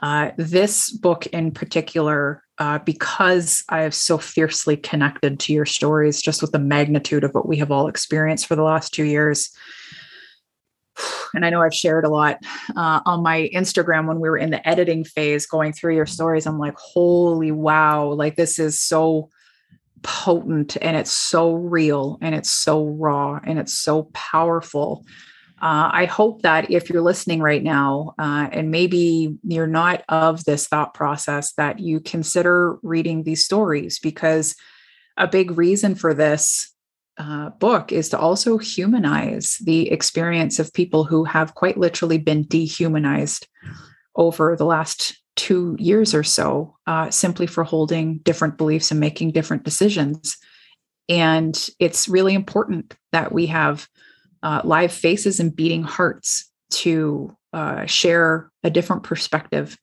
uh, 0.00 0.30
this 0.36 0.90
book 0.90 1.26
in 1.26 1.50
particular, 1.50 2.44
uh, 2.58 2.78
because 2.78 3.64
I 3.68 3.80
have 3.80 3.94
so 3.94 4.16
fiercely 4.16 4.76
connected 4.76 5.40
to 5.40 5.52
your 5.52 5.66
stories, 5.66 6.22
just 6.22 6.40
with 6.40 6.52
the 6.52 6.60
magnitude 6.60 7.24
of 7.24 7.32
what 7.32 7.48
we 7.48 7.56
have 7.56 7.72
all 7.72 7.88
experienced 7.88 8.46
for 8.46 8.54
the 8.54 8.62
last 8.62 8.94
two 8.94 9.04
years, 9.04 9.50
and 11.34 11.44
I 11.44 11.50
know 11.50 11.62
I've 11.62 11.74
shared 11.74 12.04
a 12.04 12.10
lot 12.10 12.38
uh, 12.76 13.00
on 13.06 13.22
my 13.22 13.50
Instagram 13.54 14.06
when 14.06 14.20
we 14.20 14.28
were 14.28 14.38
in 14.38 14.50
the 14.50 14.66
editing 14.68 15.04
phase 15.04 15.46
going 15.46 15.72
through 15.72 15.94
your 15.94 16.06
stories. 16.06 16.46
I'm 16.46 16.58
like, 16.58 16.76
holy 16.76 17.50
wow, 17.52 18.12
like 18.12 18.36
this 18.36 18.58
is 18.58 18.80
so 18.80 19.30
potent 20.02 20.76
and 20.80 20.96
it's 20.96 21.12
so 21.12 21.54
real 21.54 22.18
and 22.20 22.34
it's 22.34 22.50
so 22.50 22.84
raw 22.84 23.40
and 23.44 23.58
it's 23.58 23.74
so 23.74 24.04
powerful. 24.14 25.04
Uh, 25.60 25.90
I 25.92 26.04
hope 26.04 26.42
that 26.42 26.70
if 26.70 26.88
you're 26.88 27.02
listening 27.02 27.40
right 27.40 27.62
now 27.62 28.14
uh, 28.18 28.48
and 28.52 28.70
maybe 28.70 29.36
you're 29.42 29.66
not 29.66 30.04
of 30.08 30.44
this 30.44 30.68
thought 30.68 30.94
process, 30.94 31.52
that 31.54 31.80
you 31.80 31.98
consider 31.98 32.78
reading 32.82 33.24
these 33.24 33.44
stories 33.44 33.98
because 33.98 34.54
a 35.16 35.26
big 35.26 35.58
reason 35.58 35.96
for 35.96 36.14
this 36.14 36.72
uh, 37.18 37.50
book 37.50 37.92
is 37.92 38.08
to 38.10 38.18
also 38.18 38.58
humanize 38.58 39.58
the 39.64 39.90
experience 39.90 40.58
of 40.58 40.72
people 40.72 41.04
who 41.04 41.24
have 41.24 41.54
quite 41.54 41.76
literally 41.76 42.18
been 42.18 42.44
dehumanized 42.44 43.46
over 44.14 44.56
the 44.56 44.64
last 44.64 45.20
two 45.36 45.76
years 45.78 46.14
or 46.14 46.24
so, 46.24 46.76
uh, 46.86 47.10
simply 47.10 47.46
for 47.46 47.64
holding 47.64 48.18
different 48.18 48.56
beliefs 48.56 48.90
and 48.90 49.00
making 49.00 49.32
different 49.32 49.64
decisions. 49.64 50.36
And 51.08 51.68
it's 51.78 52.08
really 52.08 52.34
important 52.34 52.94
that 53.12 53.32
we 53.32 53.46
have 53.46 53.88
uh, 54.42 54.60
live 54.64 54.92
faces 54.92 55.40
and 55.40 55.54
beating 55.54 55.82
hearts 55.82 56.50
to 56.70 57.36
uh, 57.52 57.86
share 57.86 58.50
a 58.62 58.70
different 58.70 59.02
perspective. 59.02 59.76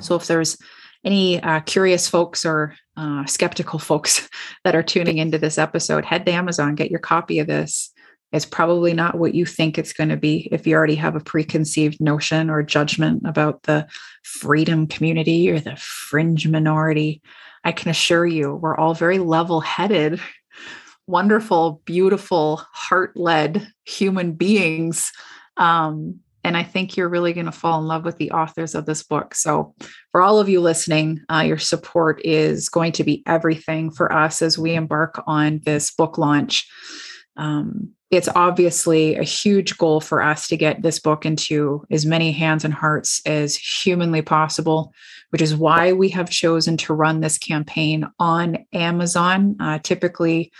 So 0.00 0.14
if 0.14 0.26
there's 0.26 0.56
any 1.04 1.42
uh, 1.42 1.60
curious 1.60 2.08
folks 2.08 2.44
or 2.44 2.74
uh, 2.96 3.24
skeptical 3.26 3.78
folks 3.78 4.28
that 4.64 4.74
are 4.74 4.82
tuning 4.82 5.18
into 5.18 5.38
this 5.38 5.58
episode, 5.58 6.04
head 6.04 6.26
to 6.26 6.32
Amazon, 6.32 6.74
get 6.74 6.90
your 6.90 7.00
copy 7.00 7.38
of 7.38 7.46
this. 7.46 7.90
It's 8.32 8.46
probably 8.46 8.94
not 8.94 9.18
what 9.18 9.34
you 9.34 9.44
think 9.44 9.76
it's 9.76 9.92
going 9.92 10.08
to 10.08 10.16
be 10.16 10.48
if 10.50 10.66
you 10.66 10.74
already 10.74 10.94
have 10.94 11.14
a 11.14 11.20
preconceived 11.20 12.00
notion 12.00 12.48
or 12.48 12.62
judgment 12.62 13.22
about 13.26 13.64
the 13.64 13.86
freedom 14.22 14.86
community 14.86 15.50
or 15.50 15.60
the 15.60 15.76
fringe 15.76 16.48
minority. 16.48 17.20
I 17.64 17.72
can 17.72 17.90
assure 17.90 18.26
you, 18.26 18.54
we're 18.54 18.76
all 18.76 18.94
very 18.94 19.18
level 19.18 19.60
headed, 19.60 20.18
wonderful, 21.06 21.82
beautiful, 21.84 22.62
heart 22.72 23.16
led 23.16 23.70
human 23.84 24.32
beings. 24.32 25.12
Um, 25.58 26.20
and 26.44 26.56
I 26.56 26.62
think 26.62 26.96
you're 26.96 27.08
really 27.08 27.32
going 27.32 27.46
to 27.46 27.52
fall 27.52 27.80
in 27.80 27.86
love 27.86 28.04
with 28.04 28.16
the 28.16 28.32
authors 28.32 28.74
of 28.74 28.86
this 28.86 29.02
book. 29.02 29.34
So, 29.34 29.74
for 30.10 30.20
all 30.20 30.38
of 30.38 30.48
you 30.48 30.60
listening, 30.60 31.20
uh, 31.30 31.44
your 31.46 31.58
support 31.58 32.20
is 32.24 32.68
going 32.68 32.92
to 32.92 33.04
be 33.04 33.22
everything 33.26 33.90
for 33.90 34.12
us 34.12 34.42
as 34.42 34.58
we 34.58 34.74
embark 34.74 35.22
on 35.26 35.60
this 35.64 35.92
book 35.92 36.18
launch. 36.18 36.68
Um, 37.36 37.92
it's 38.10 38.28
obviously 38.34 39.16
a 39.16 39.22
huge 39.22 39.78
goal 39.78 40.00
for 40.00 40.20
us 40.20 40.46
to 40.48 40.56
get 40.56 40.82
this 40.82 40.98
book 40.98 41.24
into 41.24 41.82
as 41.90 42.04
many 42.04 42.30
hands 42.30 42.62
and 42.62 42.74
hearts 42.74 43.22
as 43.24 43.56
humanly 43.56 44.20
possible, 44.20 44.92
which 45.30 45.40
is 45.40 45.56
why 45.56 45.94
we 45.94 46.10
have 46.10 46.28
chosen 46.28 46.76
to 46.76 46.92
run 46.92 47.20
this 47.20 47.38
campaign 47.38 48.06
on 48.18 48.66
Amazon. 48.74 49.56
Uh, 49.58 49.78
typically, 49.78 50.52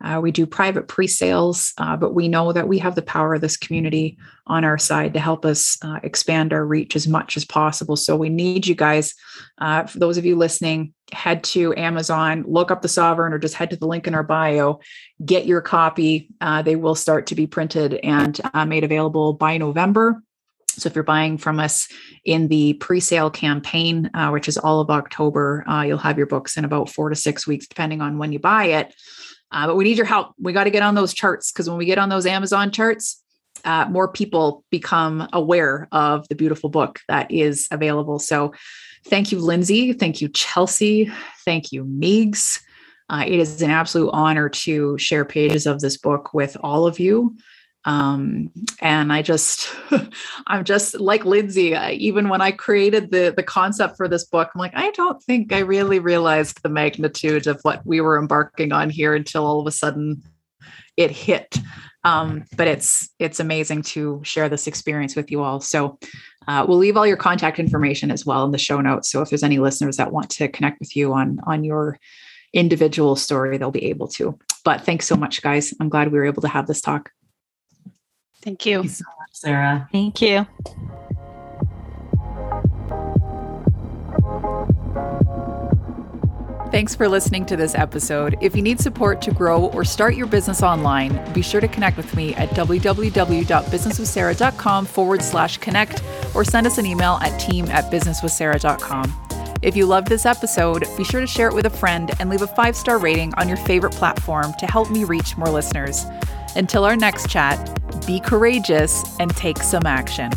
Uh, 0.00 0.20
we 0.22 0.30
do 0.30 0.46
private 0.46 0.86
pre 0.86 1.06
sales, 1.06 1.72
uh, 1.78 1.96
but 1.96 2.14
we 2.14 2.28
know 2.28 2.52
that 2.52 2.68
we 2.68 2.78
have 2.78 2.94
the 2.94 3.02
power 3.02 3.34
of 3.34 3.40
this 3.40 3.56
community 3.56 4.16
on 4.46 4.64
our 4.64 4.78
side 4.78 5.12
to 5.14 5.20
help 5.20 5.44
us 5.44 5.76
uh, 5.82 5.98
expand 6.02 6.52
our 6.52 6.64
reach 6.64 6.94
as 6.94 7.08
much 7.08 7.36
as 7.36 7.44
possible. 7.44 7.96
So 7.96 8.16
we 8.16 8.28
need 8.28 8.66
you 8.66 8.74
guys. 8.74 9.14
Uh, 9.58 9.84
for 9.84 9.98
those 9.98 10.16
of 10.16 10.24
you 10.24 10.36
listening, 10.36 10.94
head 11.12 11.42
to 11.44 11.74
Amazon, 11.76 12.44
look 12.46 12.70
up 12.70 12.82
the 12.82 12.88
Sovereign, 12.88 13.32
or 13.32 13.38
just 13.38 13.54
head 13.54 13.70
to 13.70 13.76
the 13.76 13.86
link 13.86 14.06
in 14.06 14.14
our 14.14 14.22
bio, 14.22 14.80
get 15.24 15.46
your 15.46 15.60
copy. 15.60 16.28
Uh, 16.40 16.62
they 16.62 16.76
will 16.76 16.94
start 16.94 17.26
to 17.26 17.34
be 17.34 17.46
printed 17.46 17.94
and 17.94 18.40
uh, 18.54 18.64
made 18.64 18.84
available 18.84 19.32
by 19.32 19.58
November. 19.58 20.22
So 20.78 20.86
if 20.86 20.94
you're 20.94 21.02
buying 21.02 21.38
from 21.38 21.58
us 21.58 21.88
in 22.24 22.48
the 22.48 22.74
pre-sale 22.74 23.30
campaign, 23.30 24.10
uh, 24.14 24.30
which 24.30 24.46
is 24.48 24.56
all 24.56 24.80
of 24.80 24.90
October, 24.90 25.64
uh, 25.68 25.82
you'll 25.82 25.98
have 25.98 26.18
your 26.18 26.26
books 26.26 26.56
in 26.56 26.64
about 26.64 26.88
four 26.88 27.08
to 27.08 27.16
six 27.16 27.46
weeks, 27.46 27.66
depending 27.66 28.00
on 28.00 28.18
when 28.18 28.32
you 28.32 28.38
buy 28.38 28.66
it. 28.66 28.94
Uh, 29.50 29.66
but 29.66 29.76
we 29.76 29.84
need 29.84 29.96
your 29.96 30.06
help. 30.06 30.34
We 30.38 30.52
got 30.52 30.64
to 30.64 30.70
get 30.70 30.82
on 30.82 30.94
those 30.94 31.14
charts 31.14 31.50
because 31.52 31.68
when 31.68 31.78
we 31.78 31.86
get 31.86 31.98
on 31.98 32.08
those 32.08 32.26
Amazon 32.26 32.70
charts, 32.70 33.22
uh, 33.64 33.86
more 33.88 34.08
people 34.08 34.64
become 34.70 35.28
aware 35.32 35.88
of 35.90 36.28
the 36.28 36.34
beautiful 36.34 36.70
book 36.70 37.00
that 37.08 37.30
is 37.30 37.66
available. 37.70 38.18
So, 38.18 38.52
thank 39.06 39.32
you, 39.32 39.40
Lindsey. 39.40 39.92
Thank 39.92 40.20
you, 40.20 40.28
Chelsie. 40.28 41.12
Thank 41.44 41.72
you, 41.72 41.84
Meigs. 41.84 42.60
Uh, 43.10 43.24
it 43.26 43.38
is 43.38 43.62
an 43.62 43.70
absolute 43.70 44.10
honor 44.10 44.48
to 44.50 44.98
share 44.98 45.24
pages 45.24 45.66
of 45.66 45.80
this 45.80 45.96
book 45.96 46.34
with 46.34 46.56
all 46.60 46.86
of 46.86 47.00
you. 47.00 47.36
Um, 47.84 48.50
and 48.80 49.12
I 49.12 49.22
just, 49.22 49.74
I'm 50.46 50.64
just 50.64 51.00
like 51.00 51.24
Lindsey. 51.24 51.74
I, 51.74 51.92
even 51.92 52.28
when 52.28 52.40
I 52.40 52.50
created 52.50 53.10
the 53.10 53.32
the 53.34 53.42
concept 53.42 53.96
for 53.96 54.08
this 54.08 54.24
book, 54.24 54.50
I'm 54.54 54.58
like, 54.58 54.74
I 54.74 54.90
don't 54.90 55.22
think 55.22 55.52
I 55.52 55.60
really 55.60 55.98
realized 55.98 56.62
the 56.62 56.68
magnitude 56.68 57.46
of 57.46 57.60
what 57.62 57.84
we 57.86 58.00
were 58.00 58.18
embarking 58.18 58.72
on 58.72 58.90
here 58.90 59.14
until 59.14 59.46
all 59.46 59.60
of 59.60 59.66
a 59.66 59.70
sudden 59.70 60.22
it 60.96 61.10
hit. 61.10 61.56
Um, 62.04 62.44
but 62.56 62.66
it's 62.68 63.08
it's 63.18 63.40
amazing 63.40 63.82
to 63.82 64.20
share 64.24 64.48
this 64.48 64.66
experience 64.66 65.16
with 65.16 65.30
you 65.30 65.42
all. 65.42 65.60
So 65.60 65.98
uh, 66.46 66.64
we'll 66.68 66.78
leave 66.78 66.96
all 66.96 67.06
your 67.06 67.16
contact 67.16 67.58
information 67.58 68.10
as 68.10 68.26
well 68.26 68.44
in 68.44 68.50
the 68.50 68.58
show 68.58 68.80
notes. 68.80 69.10
So 69.10 69.22
if 69.22 69.30
there's 69.30 69.42
any 69.42 69.58
listeners 69.58 69.96
that 69.96 70.12
want 70.12 70.30
to 70.30 70.48
connect 70.48 70.80
with 70.80 70.96
you 70.96 71.12
on 71.12 71.40
on 71.46 71.64
your 71.64 71.98
individual 72.52 73.16
story, 73.16 73.58
they'll 73.58 73.70
be 73.70 73.86
able 73.86 74.08
to. 74.08 74.38
But 74.64 74.82
thanks 74.82 75.06
so 75.06 75.16
much, 75.16 75.42
guys. 75.42 75.74
I'm 75.80 75.88
glad 75.88 76.10
we 76.10 76.18
were 76.18 76.26
able 76.26 76.42
to 76.42 76.48
have 76.48 76.66
this 76.66 76.80
talk. 76.80 77.10
Thank 78.48 78.64
you. 78.64 78.76
Thank 78.76 78.84
you 78.84 78.90
so 78.90 79.04
much, 79.20 79.30
Sarah. 79.32 79.88
Thank 79.92 80.22
you. 80.22 80.46
Thanks 86.70 86.94
for 86.94 87.08
listening 87.08 87.44
to 87.46 87.56
this 87.56 87.74
episode. 87.74 88.36
If 88.40 88.54
you 88.56 88.62
need 88.62 88.80
support 88.80 89.20
to 89.22 89.32
grow 89.32 89.66
or 89.66 89.84
start 89.84 90.14
your 90.14 90.26
business 90.26 90.62
online, 90.62 91.20
be 91.34 91.42
sure 91.42 91.60
to 91.60 91.68
connect 91.68 91.98
with 91.98 92.16
me 92.16 92.34
at 92.36 92.48
www.businesswithsarah.com 92.50 94.86
forward 94.86 95.22
slash 95.22 95.58
connect 95.58 96.02
or 96.34 96.44
send 96.44 96.66
us 96.66 96.78
an 96.78 96.86
email 96.86 97.18
at 97.20 97.38
team 97.38 97.66
at 97.66 97.92
businesswithsarah.com. 97.92 99.14
If 99.60 99.76
you 99.76 99.84
loved 99.84 100.08
this 100.08 100.24
episode, 100.24 100.86
be 100.96 101.04
sure 101.04 101.20
to 101.20 101.26
share 101.26 101.48
it 101.48 101.54
with 101.54 101.66
a 101.66 101.70
friend 101.70 102.12
and 102.18 102.30
leave 102.30 102.40
a 102.42 102.46
five 102.46 102.76
star 102.76 102.96
rating 102.98 103.34
on 103.34 103.48
your 103.48 103.58
favorite 103.58 103.92
platform 103.92 104.54
to 104.58 104.66
help 104.66 104.90
me 104.90 105.04
reach 105.04 105.36
more 105.36 105.50
listeners. 105.50 106.06
Until 106.58 106.84
our 106.84 106.96
next 106.96 107.30
chat, 107.30 107.56
be 108.04 108.18
courageous 108.18 109.16
and 109.20 109.30
take 109.36 109.58
some 109.58 109.86
action. 109.86 110.32